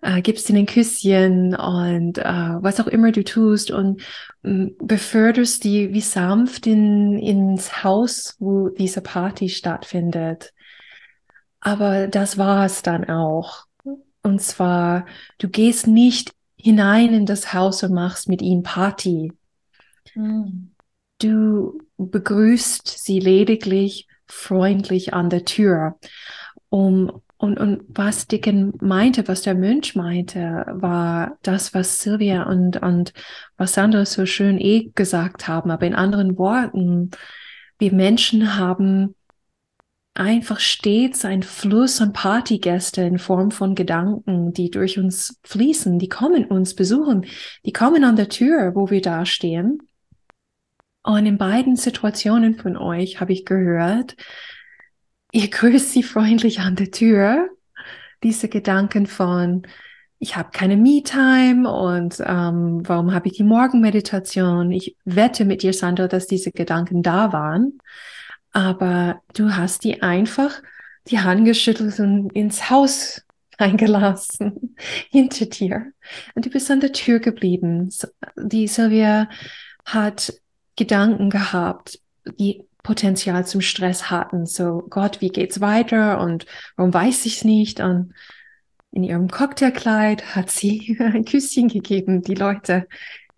äh, 0.01 0.23
gibst 0.23 0.49
ihnen 0.49 0.59
ein 0.59 0.65
Küsschen 0.65 1.55
und 1.55 2.17
äh, 2.17 2.23
was 2.23 2.79
auch 2.79 2.87
immer 2.87 3.11
du 3.11 3.23
tust 3.23 3.69
und 3.69 4.01
äh, 4.41 4.71
beförderst 4.79 5.63
die 5.63 5.93
wie 5.93 6.01
sanft 6.01 6.65
in, 6.65 7.19
ins 7.19 7.83
Haus, 7.83 8.37
wo 8.39 8.69
diese 8.69 9.01
Party 9.01 9.49
stattfindet. 9.49 10.51
Aber 11.59 12.07
das 12.07 12.39
war 12.39 12.65
es 12.65 12.81
dann 12.81 13.07
auch. 13.07 13.65
Und 14.23 14.41
zwar, 14.41 15.05
du 15.37 15.47
gehst 15.47 15.85
nicht 15.85 16.33
hinein 16.61 17.13
in 17.13 17.25
das 17.25 17.53
Haus 17.53 17.83
und 17.83 17.93
machst 17.93 18.29
mit 18.29 18.41
ihnen 18.41 18.63
Party. 18.63 19.33
Mhm. 20.15 20.71
Du 21.19 21.79
begrüßt 21.97 22.87
sie 22.87 23.19
lediglich 23.19 24.07
freundlich 24.27 25.13
an 25.13 25.29
der 25.29 25.45
Tür. 25.45 25.97
Um, 26.69 27.21
und, 27.37 27.59
und 27.59 27.81
was 27.87 28.27
Dicken 28.27 28.73
meinte, 28.81 29.27
was 29.27 29.41
der 29.41 29.55
Mönch 29.55 29.95
meinte, 29.95 30.65
war 30.67 31.37
das, 31.41 31.73
was 31.73 31.99
Sylvia 31.99 32.43
und, 32.43 32.81
und 32.81 33.13
was 33.57 33.73
Sandra 33.73 34.05
so 34.05 34.25
schön 34.25 34.59
eh 34.59 34.91
gesagt 34.93 35.47
haben. 35.47 35.71
Aber 35.71 35.85
in 35.85 35.95
anderen 35.95 36.37
Worten, 36.37 37.11
wir 37.79 37.93
Menschen 37.93 38.57
haben 38.57 39.15
einfach 40.13 40.59
stets 40.59 41.23
ein 41.23 41.43
Fluss 41.43 42.01
an 42.01 42.13
Partygäste 42.13 43.01
in 43.01 43.17
Form 43.17 43.51
von 43.51 43.75
Gedanken, 43.75 44.53
die 44.53 44.69
durch 44.69 44.99
uns 44.99 45.39
fließen, 45.43 45.99
die 45.99 46.09
kommen 46.09 46.45
uns 46.45 46.75
besuchen, 46.75 47.25
die 47.65 47.71
kommen 47.71 48.03
an 48.03 48.17
der 48.17 48.29
Tür, 48.29 48.75
wo 48.75 48.89
wir 48.89 49.01
da 49.01 49.25
stehen. 49.25 49.79
Und 51.03 51.25
in 51.25 51.37
beiden 51.37 51.75
Situationen 51.77 52.55
von 52.55 52.77
euch 52.77 53.19
habe 53.21 53.33
ich 53.33 53.45
gehört, 53.45 54.15
ihr 55.31 55.47
grüßt 55.47 55.93
sie 55.93 56.03
freundlich 56.03 56.59
an 56.59 56.75
der 56.75 56.91
Tür. 56.91 57.49
Diese 58.21 58.49
Gedanken 58.49 59.07
von, 59.07 59.63
ich 60.19 60.35
habe 60.35 60.51
keine 60.51 60.77
Me-Time 60.77 61.71
und 61.71 62.19
ähm, 62.19 62.81
warum 62.83 63.13
habe 63.13 63.29
ich 63.29 63.33
die 63.33 63.43
Morgenmeditation? 63.43 64.71
Ich 64.71 64.95
wette 65.05 65.45
mit 65.45 65.63
dir, 65.63 65.73
Sandra, 65.73 66.07
dass 66.07 66.27
diese 66.27 66.51
Gedanken 66.51 67.01
da 67.01 67.33
waren 67.33 67.79
aber 68.51 69.21
du 69.33 69.55
hast 69.55 69.83
die 69.83 70.01
einfach 70.01 70.61
die 71.07 71.19
Hand 71.19 71.45
geschüttelt 71.45 71.99
und 71.99 72.31
ins 72.33 72.69
Haus 72.69 73.21
eingelassen, 73.57 74.75
hinter 75.09 75.45
dir. 75.45 75.91
Und 76.33 76.45
du 76.45 76.49
bist 76.49 76.71
an 76.71 76.79
der 76.79 76.93
Tür 76.93 77.19
geblieben. 77.19 77.89
Die 78.35 78.67
Sylvia 78.67 79.29
hat 79.85 80.33
Gedanken 80.75 81.29
gehabt, 81.29 81.99
die 82.39 82.63
Potenzial 82.81 83.45
zum 83.45 83.61
Stress 83.61 84.09
hatten. 84.09 84.45
So, 84.45 84.85
Gott, 84.89 85.21
wie 85.21 85.29
geht's 85.29 85.61
weiter? 85.61 86.19
Und 86.19 86.45
warum 86.75 86.93
weiß 86.93 87.25
ich's 87.25 87.43
nicht? 87.43 87.79
Und 87.79 88.13
in 88.91 89.03
ihrem 89.03 89.29
Cocktailkleid 89.29 90.35
hat 90.35 90.49
sie 90.49 90.97
ein 90.99 91.25
Küsschen 91.25 91.67
gegeben, 91.67 92.21
die 92.21 92.35
Leute 92.35 92.87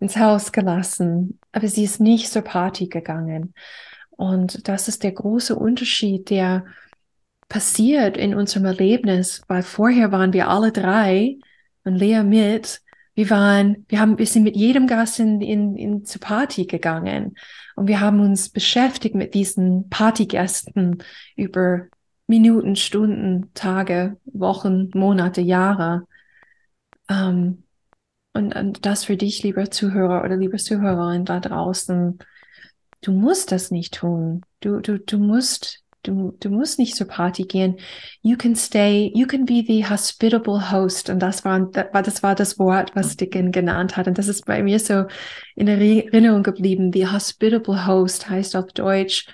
ins 0.00 0.16
Haus 0.16 0.52
gelassen. 0.52 1.38
Aber 1.52 1.68
sie 1.68 1.84
ist 1.84 2.00
nicht 2.00 2.30
zur 2.30 2.42
Party 2.42 2.88
gegangen. 2.88 3.54
Und 4.16 4.68
das 4.68 4.88
ist 4.88 5.02
der 5.02 5.12
große 5.12 5.56
Unterschied, 5.56 6.30
der 6.30 6.64
passiert 7.48 8.16
in 8.16 8.34
unserem 8.34 8.66
Erlebnis, 8.66 9.42
weil 9.48 9.62
vorher 9.62 10.12
waren 10.12 10.32
wir 10.32 10.48
alle 10.48 10.72
drei 10.72 11.36
und 11.84 11.96
Lea 11.96 12.22
mit. 12.22 12.80
Wir 13.14 13.30
waren, 13.30 13.84
wir 13.88 14.00
haben, 14.00 14.18
wir 14.18 14.26
sind 14.26 14.42
mit 14.42 14.56
jedem 14.56 14.86
Gast 14.86 15.20
in, 15.20 15.40
in, 15.40 15.76
in 15.76 16.04
zur 16.04 16.20
Party 16.20 16.66
gegangen 16.66 17.36
und 17.76 17.86
wir 17.86 18.00
haben 18.00 18.20
uns 18.20 18.48
beschäftigt 18.48 19.14
mit 19.14 19.34
diesen 19.34 19.88
Partygästen 19.88 21.02
über 21.36 21.86
Minuten, 22.26 22.74
Stunden, 22.76 23.52
Tage, 23.54 24.16
Wochen, 24.24 24.90
Monate, 24.94 25.40
Jahre. 25.40 26.06
Ähm, 27.08 27.64
und, 28.32 28.56
und 28.56 28.86
das 28.86 29.04
für 29.04 29.16
dich, 29.16 29.42
lieber 29.42 29.70
Zuhörer 29.70 30.24
oder 30.24 30.36
liebe 30.36 30.56
Zuhörerin 30.56 31.24
da 31.24 31.38
draußen, 31.38 32.18
du 33.04 33.12
musst 33.12 33.52
das 33.52 33.70
nicht 33.70 33.94
tun. 33.94 34.42
Du, 34.60 34.80
du, 34.80 34.98
du 34.98 35.18
musst, 35.18 35.82
du, 36.02 36.34
du 36.40 36.48
musst 36.48 36.78
nicht 36.78 36.96
zur 36.96 37.06
Party 37.06 37.44
gehen. 37.44 37.76
You 38.22 38.36
can 38.36 38.56
stay, 38.56 39.12
you 39.14 39.26
can 39.26 39.44
be 39.44 39.62
the 39.66 39.86
hospitable 39.86 40.72
host. 40.72 41.10
Und 41.10 41.20
das 41.20 41.44
war, 41.44 41.60
das 41.60 42.22
war 42.22 42.34
das 42.34 42.58
Wort, 42.58 42.96
was 42.96 43.16
Dicken 43.16 43.52
genannt 43.52 43.96
hat. 43.96 44.08
Und 44.08 44.16
das 44.16 44.28
ist 44.28 44.46
bei 44.46 44.62
mir 44.62 44.78
so 44.78 45.04
in 45.54 45.68
Erinnerung 45.68 46.42
geblieben. 46.42 46.92
The 46.92 47.08
hospitable 47.08 47.86
host 47.86 48.28
heißt 48.28 48.56
auf 48.56 48.72
Deutsch 48.72 49.26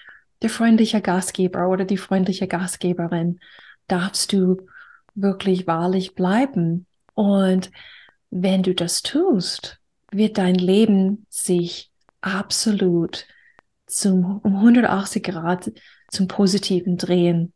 der 0.42 0.50
freundliche 0.50 1.00
Gastgeber 1.00 1.68
oder 1.68 1.84
die 1.84 1.98
freundliche 1.98 2.48
Gastgeberin. 2.48 3.38
Darfst 3.86 4.32
du 4.32 4.66
wirklich 5.14 5.66
wahrlich 5.66 6.14
bleiben. 6.14 6.86
Und 7.14 7.70
wenn 8.30 8.62
du 8.62 8.74
das 8.74 9.02
tust, 9.02 9.78
wird 10.10 10.38
dein 10.38 10.56
Leben 10.56 11.26
sich 11.28 11.90
absolut 12.20 13.26
zum, 13.90 14.38
um 14.38 14.56
180 14.56 15.22
Grad 15.22 15.72
zum 16.08 16.28
Positiven 16.28 16.96
drehen. 16.96 17.52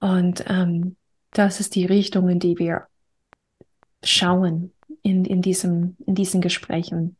Und 0.00 0.44
ähm, 0.48 0.96
das 1.30 1.60
ist 1.60 1.74
die 1.74 1.86
Richtung, 1.86 2.28
in 2.28 2.38
die 2.38 2.58
wir 2.58 2.86
schauen 4.02 4.72
in, 5.02 5.24
in, 5.24 5.42
diesem, 5.42 5.96
in 6.06 6.14
diesen 6.14 6.40
Gesprächen. 6.40 7.16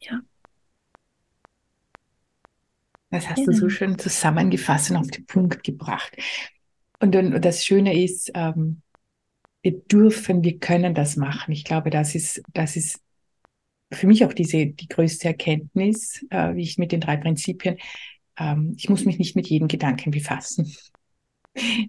Ja. 0.00 0.20
Das 3.10 3.28
hast 3.28 3.38
ja. 3.38 3.44
du 3.46 3.52
so 3.52 3.68
schön 3.68 3.98
zusammengefasst 3.98 4.90
und 4.90 4.96
auf 4.96 5.08
den 5.08 5.26
Punkt 5.26 5.64
gebracht. 5.64 6.16
Und, 7.00 7.14
und 7.14 7.44
das 7.44 7.64
Schöne 7.64 8.02
ist, 8.02 8.30
ähm, 8.34 8.82
wir 9.62 9.72
dürfen, 9.72 10.44
wir 10.44 10.58
können 10.58 10.94
das 10.94 11.16
machen. 11.16 11.52
Ich 11.52 11.64
glaube, 11.64 11.90
das 11.90 12.14
ist, 12.14 12.42
das 12.52 12.76
ist 12.76 13.00
für 13.92 14.06
mich 14.06 14.24
auch 14.24 14.32
diese, 14.32 14.66
die 14.66 14.88
größte 14.88 15.28
Erkenntnis, 15.28 16.24
äh, 16.30 16.54
wie 16.54 16.62
ich 16.62 16.78
mit 16.78 16.92
den 16.92 17.00
drei 17.00 17.16
Prinzipien, 17.16 17.78
ähm, 18.38 18.74
ich 18.76 18.88
muss 18.88 19.04
mich 19.04 19.18
nicht 19.18 19.36
mit 19.36 19.46
jedem 19.48 19.68
Gedanken 19.68 20.10
befassen. 20.10 20.74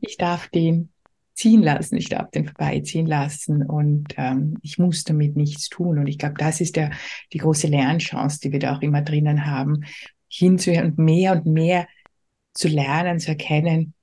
Ich 0.02 0.18
darf 0.18 0.48
den 0.48 0.90
ziehen 1.34 1.62
lassen, 1.62 1.98
ich 1.98 2.10
darf 2.10 2.32
den 2.32 2.46
vorbeiziehen 2.46 3.06
lassen 3.06 3.64
und 3.64 4.14
ähm, 4.18 4.58
ich 4.62 4.80
muss 4.80 5.04
damit 5.04 5.36
nichts 5.36 5.70
tun. 5.70 6.00
Und 6.00 6.08
ich 6.08 6.18
glaube, 6.18 6.36
das 6.38 6.62
ist 6.62 6.76
der, 6.76 6.92
die 7.34 7.40
große 7.40 7.68
Lernchance, 7.68 8.40
die 8.40 8.52
wir 8.52 8.60
da 8.60 8.76
auch 8.76 8.82
immer 8.82 9.02
drinnen 9.02 9.46
haben, 9.46 9.84
hinzuhören 10.30 10.92
und 10.92 10.98
mehr 10.98 11.34
und 11.34 11.46
mehr 11.46 11.88
zu 12.54 12.68
lernen, 12.68 13.20
zu 13.20 13.30
erkennen, 13.30 13.94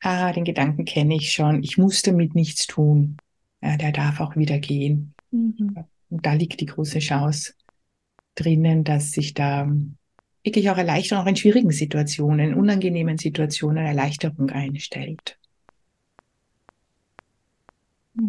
ah, 0.00 0.32
den 0.32 0.44
Gedanken 0.44 0.84
kenne 0.84 1.14
ich 1.14 1.32
schon, 1.32 1.62
ich 1.62 1.78
muss 1.78 2.02
damit 2.02 2.34
nichts 2.34 2.66
tun. 2.66 3.16
Ja, 3.62 3.76
der 3.76 3.92
darf 3.92 4.20
auch 4.20 4.36
wieder 4.36 4.58
gehen. 4.58 5.14
Mhm. 5.30 5.76
Und 6.10 6.26
da 6.26 6.34
liegt 6.34 6.60
die 6.60 6.66
große 6.66 6.98
Chance 6.98 7.54
drinnen, 8.34 8.84
dass 8.84 9.12
sich 9.12 9.34
da 9.34 9.70
wirklich 10.42 10.70
auch 10.70 10.78
Erleichterung, 10.78 11.24
auch 11.24 11.28
in 11.28 11.36
schwierigen 11.36 11.70
Situationen, 11.70 12.50
in 12.50 12.54
unangenehmen 12.54 13.18
Situationen 13.18 13.84
Erleichterung 13.84 14.50
einstellt. 14.50 15.38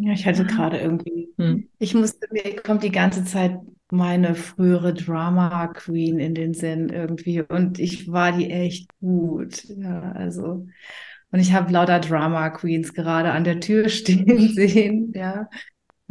Ja, 0.02 0.13
ich 0.13 0.26
hatte 0.26 0.46
gerade 0.46 0.78
irgendwie, 0.80 1.30
hm. 1.38 1.67
ich 1.80 1.94
musste, 1.94 2.28
mir 2.32 2.56
kommt 2.58 2.84
die 2.84 2.91
ganze 2.91 3.26
Zeit 3.26 3.60
meine 3.89 4.36
frühere 4.36 4.94
Drama 4.94 5.67
Queen 5.67 6.20
in 6.20 6.34
den 6.34 6.54
Sinn 6.54 6.89
irgendwie 6.89 7.41
und 7.41 7.78
ich 7.80 8.10
war 8.10 8.32
die 8.32 8.50
echt 8.50 8.89
gut. 9.00 9.65
Ja, 9.65 10.13
also 10.13 10.65
und 11.32 11.39
ich 11.39 11.54
habe 11.54 11.72
lauter 11.72 12.00
Drama 12.00 12.50
Queens 12.50 12.94
gerade 12.94 13.32
an 13.32 13.44
der 13.44 13.60
Tür 13.60 13.89
stehen 13.89 14.50
sehen, 14.54 15.12
ja, 15.15 15.50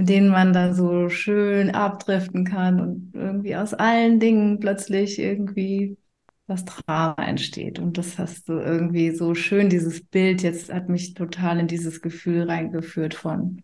mit 0.00 0.08
denen 0.08 0.30
man 0.30 0.54
dann 0.54 0.72
so 0.72 1.10
schön 1.10 1.74
abdriften 1.74 2.46
kann 2.46 2.80
und 2.80 3.10
irgendwie 3.12 3.54
aus 3.54 3.74
allen 3.74 4.18
Dingen 4.18 4.58
plötzlich 4.58 5.18
irgendwie 5.18 5.98
das 6.46 6.64
Drama 6.64 7.16
entsteht. 7.18 7.78
Und 7.78 7.98
das 7.98 8.18
hast 8.18 8.48
du 8.48 8.54
irgendwie 8.54 9.10
so 9.10 9.34
schön, 9.34 9.68
dieses 9.68 10.02
Bild 10.02 10.42
jetzt 10.42 10.72
hat 10.72 10.88
mich 10.88 11.12
total 11.12 11.58
in 11.58 11.66
dieses 11.66 12.00
Gefühl 12.00 12.44
reingeführt 12.44 13.12
von, 13.12 13.62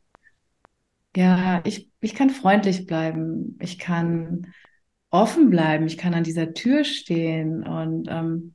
ja, 1.17 1.63
ich, 1.65 1.89
ich 2.03 2.15
kann 2.15 2.29
freundlich 2.29 2.85
bleiben, 2.85 3.57
ich 3.59 3.79
kann 3.79 4.53
offen 5.09 5.49
bleiben, 5.49 5.87
ich 5.87 5.97
kann 5.97 6.13
an 6.13 6.25
dieser 6.25 6.53
Tür 6.53 6.85
stehen. 6.85 7.67
Und 7.67 8.09
ähm, 8.11 8.55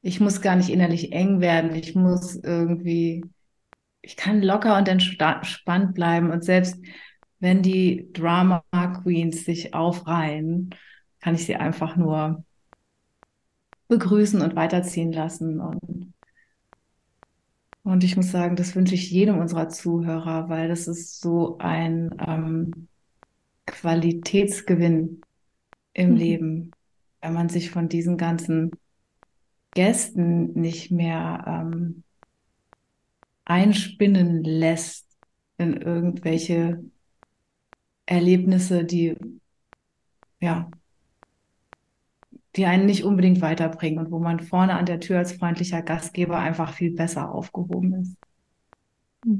ich 0.00 0.20
muss 0.20 0.42
gar 0.42 0.54
nicht 0.54 0.70
innerlich 0.70 1.10
eng 1.10 1.40
werden, 1.40 1.74
ich 1.74 1.96
muss 1.96 2.36
irgendwie, 2.36 3.24
ich 4.04 4.16
kann 4.16 4.42
locker 4.42 4.76
und 4.76 4.88
entspannt 4.88 5.94
bleiben 5.94 6.30
und 6.30 6.44
selbst 6.44 6.78
wenn 7.40 7.62
die 7.62 8.10
Drama 8.12 8.62
Queens 9.02 9.44
sich 9.44 9.74
aufreihen, 9.74 10.74
kann 11.20 11.34
ich 11.34 11.46
sie 11.46 11.56
einfach 11.56 11.96
nur 11.96 12.44
begrüßen 13.88 14.40
und 14.40 14.56
weiterziehen 14.56 15.12
lassen 15.12 15.60
und 15.60 16.12
und 17.86 18.02
ich 18.02 18.16
muss 18.16 18.30
sagen, 18.30 18.56
das 18.56 18.74
wünsche 18.74 18.94
ich 18.94 19.10
jedem 19.10 19.38
unserer 19.38 19.68
Zuhörer, 19.68 20.48
weil 20.48 20.68
das 20.68 20.88
ist 20.88 21.20
so 21.20 21.58
ein 21.58 22.14
ähm, 22.26 22.88
Qualitätsgewinn 23.66 25.20
im 25.92 26.12
mhm. 26.12 26.16
Leben, 26.16 26.70
wenn 27.20 27.34
man 27.34 27.50
sich 27.50 27.70
von 27.70 27.90
diesen 27.90 28.16
ganzen 28.16 28.70
Gästen 29.74 30.58
nicht 30.58 30.92
mehr 30.92 31.44
ähm, 31.46 32.04
einspinnen 33.44 34.42
lässt 34.44 35.06
in 35.58 35.74
irgendwelche 35.74 36.82
Erlebnisse, 38.06 38.84
die 38.84 39.16
ja 40.40 40.70
die 42.56 42.66
einen 42.66 42.86
nicht 42.86 43.04
unbedingt 43.04 43.40
weiterbringen 43.40 43.98
und 43.98 44.12
wo 44.12 44.18
man 44.18 44.40
vorne 44.40 44.74
an 44.74 44.86
der 44.86 45.00
Tür 45.00 45.18
als 45.18 45.32
freundlicher 45.32 45.82
Gastgeber 45.82 46.38
einfach 46.38 46.72
viel 46.72 46.92
besser 46.92 47.32
aufgehoben 47.32 47.94
ist. 47.94 48.16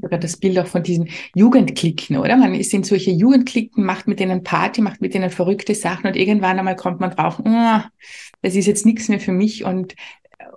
Oder 0.01 0.17
das 0.17 0.37
Bild 0.37 0.57
auch 0.57 0.67
von 0.67 0.81
diesen 0.81 1.09
Jugendklicken, 1.35 2.17
oder? 2.17 2.35
Man 2.35 2.55
ist 2.55 2.73
in 2.73 2.83
solche 2.83 3.11
Jugendklicken, 3.11 3.85
macht 3.85 4.07
mit 4.07 4.19
denen 4.19 4.43
Party, 4.43 4.81
macht 4.81 4.99
mit 4.99 5.13
denen 5.13 5.29
verrückte 5.29 5.75
Sachen 5.75 6.07
und 6.07 6.15
irgendwann 6.15 6.57
einmal 6.57 6.75
kommt 6.75 6.99
man 6.99 7.11
drauf, 7.11 7.39
oh, 7.39 7.79
das 8.41 8.55
ist 8.55 8.65
jetzt 8.65 8.85
nichts 8.85 9.09
mehr 9.09 9.19
für 9.19 9.31
mich 9.31 9.63
und, 9.63 9.93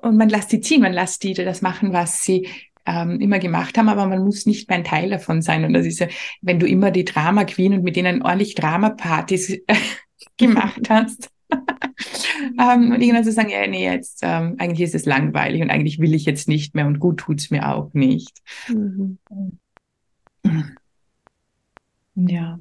und 0.00 0.16
man 0.16 0.30
lässt 0.30 0.50
die 0.50 0.60
ziehen, 0.60 0.80
man 0.80 0.94
lässt 0.94 1.22
die 1.22 1.34
das 1.34 1.60
machen, 1.60 1.92
was 1.92 2.24
sie 2.24 2.48
ähm, 2.88 3.20
immer 3.20 3.38
gemacht 3.38 3.76
haben, 3.76 3.88
aber 3.88 4.06
man 4.06 4.24
muss 4.24 4.46
nicht 4.46 4.68
mehr 4.68 4.78
ein 4.78 4.84
Teil 4.84 5.10
davon 5.10 5.42
sein. 5.42 5.64
Und 5.64 5.74
das 5.74 5.84
ist 5.84 6.00
ja, 6.00 6.08
wenn 6.40 6.58
du 6.58 6.66
immer 6.66 6.90
die 6.90 7.04
Drama 7.04 7.44
Queen 7.44 7.74
und 7.74 7.84
mit 7.84 7.96
denen 7.96 8.22
ordentlich 8.22 8.54
Drama-Partys 8.54 9.60
gemacht 10.38 10.88
hast, 10.88 11.30
ähm, 11.50 12.92
und 12.92 13.00
irgendwann 13.00 13.24
zu 13.24 13.32
sagen, 13.32 13.50
ja, 13.50 13.66
nee, 13.66 13.84
jetzt 13.84 14.20
ähm, 14.22 14.56
eigentlich 14.58 14.80
ist 14.80 14.94
es 14.94 15.06
langweilig 15.06 15.62
und 15.62 15.70
eigentlich 15.70 15.98
will 15.98 16.14
ich 16.14 16.24
jetzt 16.24 16.48
nicht 16.48 16.74
mehr 16.74 16.86
und 16.86 16.98
gut 16.98 17.20
tut 17.20 17.40
es 17.40 17.50
mir 17.50 17.68
auch 17.68 17.92
nicht. 17.94 18.42
Mhm. 18.68 19.18
Ja. 22.14 22.58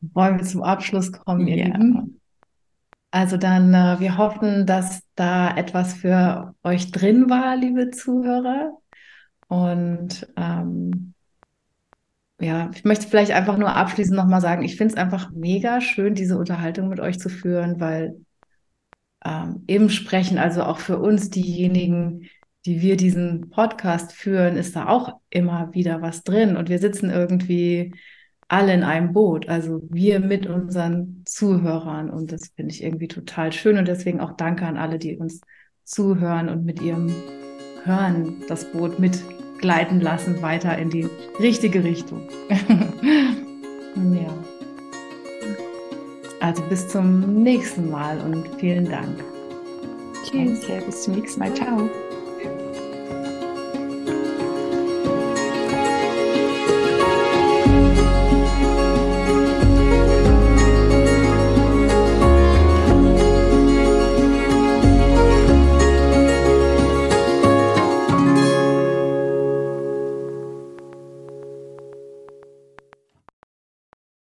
Wollen 0.00 0.38
wir 0.38 0.44
zum 0.44 0.62
Abschluss 0.62 1.10
kommen, 1.12 1.46
ihr 1.46 1.56
ja. 1.56 1.64
Lieben? 1.66 2.20
Also 3.14 3.36
dann, 3.36 3.72
äh, 3.74 4.00
wir 4.00 4.18
hoffen, 4.18 4.66
dass 4.66 5.02
da 5.14 5.56
etwas 5.56 5.94
für 5.94 6.52
euch 6.64 6.90
drin 6.90 7.30
war, 7.30 7.54
liebe 7.56 7.92
Zuhörer. 7.92 8.76
Und 9.46 10.26
ähm, 10.36 11.14
ja, 12.40 12.72
ich 12.74 12.82
möchte 12.82 13.06
vielleicht 13.06 13.30
einfach 13.30 13.56
nur 13.56 13.76
abschließend 13.76 14.16
nochmal 14.16 14.40
sagen, 14.40 14.64
ich 14.64 14.74
finde 14.76 14.94
es 14.94 15.00
einfach 15.00 15.30
mega 15.30 15.80
schön, 15.80 16.16
diese 16.16 16.36
Unterhaltung 16.36 16.88
mit 16.88 16.98
euch 16.98 17.20
zu 17.20 17.28
führen, 17.28 17.78
weil 17.78 18.16
ähm, 19.24 19.62
eben 19.68 19.90
sprechen, 19.90 20.38
also 20.38 20.64
auch 20.64 20.80
für 20.80 20.98
uns 20.98 21.30
diejenigen, 21.30 22.28
die 22.66 22.82
wir 22.82 22.96
diesen 22.96 23.48
Podcast 23.50 24.12
führen, 24.12 24.56
ist 24.56 24.74
da 24.74 24.88
auch 24.88 25.20
immer 25.30 25.72
wieder 25.72 26.02
was 26.02 26.24
drin 26.24 26.56
und 26.56 26.68
wir 26.68 26.80
sitzen 26.80 27.10
irgendwie 27.10 27.94
alle 28.54 28.72
in 28.72 28.84
einem 28.84 29.12
Boot, 29.12 29.48
also 29.48 29.82
wir 29.90 30.20
mit 30.20 30.46
unseren 30.46 31.22
Zuhörern 31.24 32.08
und 32.08 32.30
das 32.30 32.52
finde 32.54 32.72
ich 32.72 32.84
irgendwie 32.84 33.08
total 33.08 33.52
schön 33.52 33.78
und 33.78 33.88
deswegen 33.88 34.20
auch 34.20 34.36
danke 34.36 34.64
an 34.64 34.76
alle, 34.76 35.00
die 35.00 35.16
uns 35.16 35.40
zuhören 35.82 36.48
und 36.48 36.64
mit 36.64 36.80
ihrem 36.80 37.12
Hören 37.82 38.36
das 38.48 38.70
Boot 38.70 39.00
mit 39.00 39.18
gleiten 39.58 40.00
lassen, 40.00 40.40
weiter 40.40 40.78
in 40.78 40.88
die 40.88 41.08
richtige 41.40 41.82
Richtung. 41.82 42.20
ja. 42.48 44.34
Also 46.40 46.62
bis 46.68 46.86
zum 46.88 47.42
nächsten 47.42 47.90
Mal 47.90 48.20
und 48.20 48.46
vielen 48.60 48.88
Dank. 48.88 49.18
Tschüss. 50.22 50.62
Okay, 50.62 50.80
bis 50.86 51.02
zum 51.02 51.14
nächsten 51.14 51.40
Mal. 51.40 51.52
Ciao. 51.54 51.90